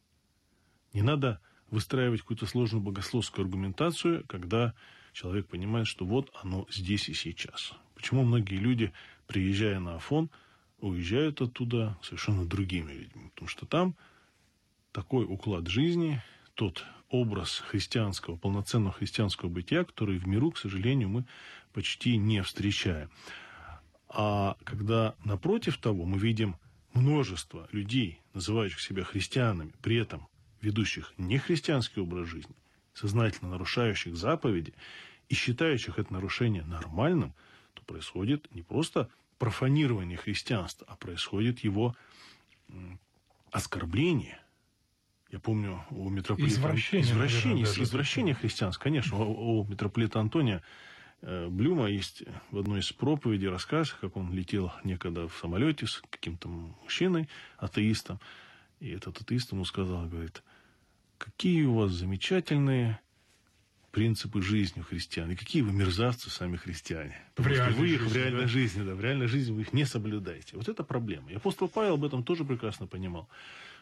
Не 0.94 1.02
надо 1.02 1.42
выстраивать 1.70 2.22
какую-то 2.22 2.46
сложную 2.46 2.84
богословскую 2.84 3.46
аргументацию, 3.46 4.26
когда 4.28 4.74
человек 5.12 5.48
понимает, 5.48 5.88
что 5.88 6.06
вот 6.06 6.32
оно 6.42 6.68
здесь 6.70 7.10
и 7.10 7.14
сейчас. 7.14 7.74
Почему 7.96 8.24
многие 8.24 8.56
люди, 8.56 8.94
приезжая 9.28 9.80
на 9.80 9.96
Афон, 9.96 10.30
уезжают 10.80 11.42
оттуда 11.42 11.98
совершенно 12.04 12.46
другими 12.46 12.92
людьми? 12.92 13.30
Потому 13.34 13.48
что 13.48 13.66
там 13.66 13.96
такой 14.92 15.26
уклад 15.26 15.68
жизни, 15.68 16.22
тот 16.54 16.86
образ 17.10 17.60
христианского, 17.68 18.36
полноценного 18.36 18.94
христианского 18.94 19.50
бытия, 19.50 19.84
который 19.84 20.18
в 20.18 20.28
миру, 20.28 20.52
к 20.52 20.58
сожалению, 20.58 21.10
мы 21.10 21.26
почти 21.74 22.18
не 22.18 22.44
встречаем. 22.44 23.10
А 24.10 24.58
когда 24.64 25.16
напротив 25.24 25.78
того 25.78 26.06
мы 26.06 26.20
видим 26.20 26.56
множество 26.94 27.68
людей, 27.72 28.22
называющих 28.34 28.80
себя 28.80 29.04
христианами, 29.04 29.74
при 29.82 29.96
этом 29.98 30.28
ведущих 30.64 31.14
нехристианский 31.18 32.02
образ 32.02 32.28
жизни, 32.28 32.56
сознательно 32.94 33.52
нарушающих 33.52 34.16
заповеди 34.16 34.74
и 35.30 35.36
считающих 35.36 36.00
это 36.00 36.12
нарушение 36.14 36.64
нормальным, 36.64 37.34
то 37.74 37.84
происходит 37.84 38.54
не 38.54 38.62
просто 38.62 39.10
профанирование 39.38 40.18
христианства, 40.18 40.88
а 40.90 40.96
происходит 40.96 41.60
его 41.60 41.96
оскорбление. 43.52 44.40
Я 45.32 45.40
помню 45.40 45.84
у 45.90 46.10
митрополита... 46.10 46.54
Извращение. 46.54 47.06
Извращение, 47.06 47.64
наверное, 47.64 47.84
извращение 47.84 48.36
христианства, 48.36 48.84
конечно. 48.84 49.18
У, 49.18 49.60
у 49.60 49.66
митрополита 49.66 50.20
Антония 50.20 50.62
э, 51.22 51.48
Блюма 51.50 51.88
есть 51.88 52.24
в 52.52 52.58
одной 52.60 52.82
из 52.82 52.92
проповедей 52.94 53.50
рассказ, 53.50 53.92
как 54.00 54.16
он 54.16 54.32
летел 54.32 54.72
некогда 54.84 55.28
в 55.28 55.36
самолете 55.36 55.88
с 55.88 56.02
каким-то 56.10 56.48
мужчиной, 56.48 57.28
атеистом. 57.58 58.20
И 58.80 58.90
этот 58.90 59.22
атеист 59.22 59.52
ему 59.54 59.66
сказал, 59.66 60.06
говорит, 60.06 60.44
какие 61.24 61.64
у 61.64 61.76
вас 61.76 61.92
замечательные 61.92 63.00
принципы 63.92 64.42
жизни 64.42 64.82
у 64.82 64.84
христиан, 64.84 65.32
и 65.32 65.36
какие 65.36 65.62
вы 65.62 65.72
мерзавцы 65.72 66.30
сами 66.30 66.58
христиане. 66.58 67.18
Потому 67.36 67.56
в 67.56 67.58
что 67.58 67.72
вы 67.80 67.90
их 67.90 68.02
жизни, 68.02 68.14
в 68.14 68.16
реальной 68.18 68.42
да? 68.42 68.48
жизни, 68.48 68.84
да, 68.84 68.96
в 68.96 69.02
реальной 69.02 69.28
жизни 69.28 69.52
вы 69.54 69.62
их 69.62 69.72
не 69.72 69.86
соблюдаете. 69.86 70.58
Вот 70.58 70.68
это 70.68 70.84
проблема. 70.84 71.30
И 71.32 71.36
апостол 71.36 71.70
Павел 71.70 71.94
об 71.94 72.04
этом 72.04 72.24
тоже 72.24 72.44
прекрасно 72.44 72.88
понимал, 72.88 73.30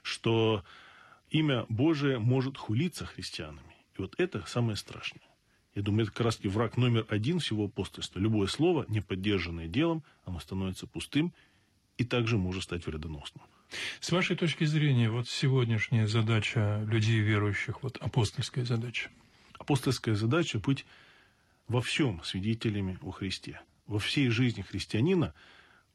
что 0.03 0.63
имя 1.29 1.65
Божие 1.69 2.19
может 2.19 2.57
хулиться 2.57 3.05
христианами. 3.05 3.75
И 3.97 4.01
вот 4.01 4.13
это 4.19 4.43
самое 4.45 4.75
страшное. 4.75 5.23
Я 5.73 5.81
думаю, 5.81 6.03
это 6.03 6.11
как 6.11 6.25
раз 6.25 6.39
враг 6.43 6.77
номер 6.77 7.05
один 7.09 7.39
всего 7.39 7.65
апостольства. 7.65 8.19
Любое 8.19 8.47
слово, 8.47 8.85
не 8.89 9.01
поддержанное 9.01 9.67
делом, 9.67 10.03
оно 10.25 10.39
становится 10.39 10.85
пустым 10.85 11.33
и 11.97 12.03
также 12.03 12.37
может 12.37 12.63
стать 12.63 12.85
вредоносным. 12.85 13.45
С 13.99 14.11
вашей 14.11 14.35
точки 14.35 14.63
зрения, 14.65 15.09
вот 15.09 15.27
сегодняшняя 15.27 16.07
задача 16.07 16.83
людей 16.87 17.19
верующих, 17.19 17.83
вот 17.83 17.97
апостольская 17.97 18.65
задача. 18.65 19.09
Апостольская 19.57 20.15
задача 20.15 20.59
быть 20.59 20.85
во 21.67 21.81
всем 21.81 22.23
свидетелями 22.23 22.97
о 23.01 23.11
Христе. 23.11 23.61
Во 23.87 23.99
всей 23.99 24.29
жизни 24.29 24.61
христианина, 24.61 25.33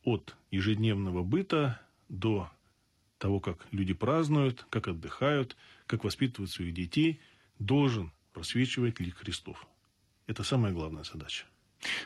от 0.04 0.36
ежедневного 0.50 1.22
быта 1.22 1.80
до 2.08 2.50
того, 3.18 3.40
как 3.40 3.66
люди 3.72 3.92
празднуют, 3.92 4.66
как 4.70 4.88
отдыхают, 4.88 5.56
как 5.86 6.04
воспитывают 6.04 6.50
своих 6.50 6.74
детей, 6.74 7.20
должен 7.58 8.12
просвечивать 8.32 9.00
лик 9.00 9.16
Христов. 9.16 9.66
Это 10.26 10.42
самая 10.44 10.72
главная 10.72 11.04
задача. 11.04 11.46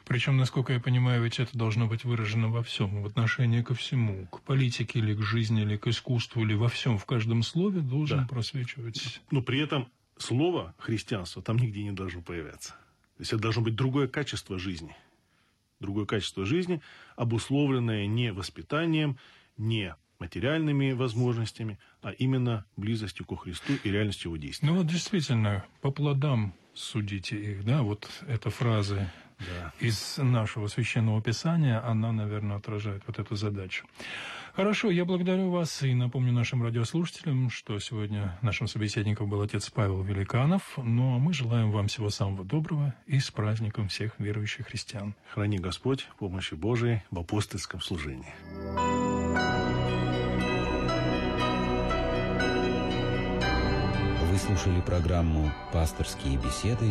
Причем, 0.04 0.36
насколько 0.36 0.72
я 0.72 0.80
понимаю, 0.80 1.22
ведь 1.22 1.38
это 1.38 1.56
должно 1.56 1.86
быть 1.86 2.04
выражено 2.04 2.48
во 2.48 2.62
всем, 2.62 3.02
в 3.02 3.06
отношении 3.06 3.62
ко 3.62 3.74
всему, 3.74 4.26
к 4.26 4.40
политике 4.42 4.98
или 4.98 5.14
к 5.14 5.22
жизни, 5.22 5.62
или 5.62 5.76
к 5.76 5.86
искусству, 5.86 6.42
или 6.42 6.54
во 6.54 6.68
всем, 6.68 6.98
в 6.98 7.06
каждом 7.06 7.42
слове 7.42 7.80
должен 7.80 8.20
Да. 8.20 8.26
просвечивать. 8.26 9.20
Но 9.30 9.42
при 9.42 9.60
этом 9.60 9.88
слово 10.18 10.74
христианство 10.78 11.42
там 11.42 11.56
нигде 11.58 11.82
не 11.82 11.92
должно 11.92 12.20
появляться. 12.22 12.70
То 13.16 13.20
есть 13.22 13.32
это 13.32 13.42
должно 13.42 13.62
быть 13.62 13.74
другое 13.74 14.08
качество 14.08 14.58
жизни. 14.58 14.94
Другое 15.78 16.04
качество 16.04 16.44
жизни, 16.44 16.82
обусловленное 17.16 18.06
не 18.06 18.32
воспитанием, 18.32 19.16
не 19.56 19.94
материальными 20.18 20.92
возможностями, 20.92 21.78
а 22.02 22.10
именно 22.10 22.66
близостью 22.76 23.24
ко 23.24 23.36
Христу 23.36 23.72
и 23.82 23.90
реальностью 23.90 24.28
его 24.28 24.36
действия. 24.36 24.68
Ну 24.68 24.76
вот 24.76 24.86
действительно, 24.86 25.64
по 25.80 25.90
плодам 25.90 26.52
судите 26.74 27.36
их, 27.36 27.64
да, 27.64 27.82
вот 27.82 28.10
эта 28.26 28.50
фраза 28.50 29.10
Да. 29.40 29.72
из 29.80 30.18
нашего 30.18 30.66
священного 30.66 31.22
писания, 31.22 31.84
она, 31.84 32.12
наверное, 32.12 32.56
отражает 32.56 33.02
вот 33.06 33.18
эту 33.18 33.36
задачу. 33.36 33.86
Хорошо, 34.54 34.90
я 34.90 35.04
благодарю 35.04 35.50
вас 35.50 35.82
и 35.82 35.94
напомню 35.94 36.32
нашим 36.32 36.62
радиослушателям, 36.62 37.50
что 37.50 37.78
сегодня 37.78 38.36
нашим 38.42 38.66
собеседником 38.66 39.30
был 39.30 39.40
отец 39.42 39.70
Павел 39.70 40.02
Великанов. 40.02 40.62
Ну 40.76 41.14
а 41.14 41.18
мы 41.18 41.32
желаем 41.32 41.70
вам 41.70 41.86
всего 41.86 42.10
самого 42.10 42.44
доброго 42.44 42.94
и 43.06 43.20
с 43.20 43.30
праздником 43.30 43.88
всех 43.88 44.12
верующих 44.18 44.66
христиан. 44.66 45.14
Храни 45.32 45.58
Господь 45.58 46.08
помощи 46.18 46.54
Божией 46.54 47.02
в 47.10 47.18
апостольском 47.20 47.80
служении. 47.80 48.34
Вы 54.30 54.38
слушали 54.38 54.80
программу 54.80 55.52
«Пасторские 55.72 56.36
беседы» 56.38 56.90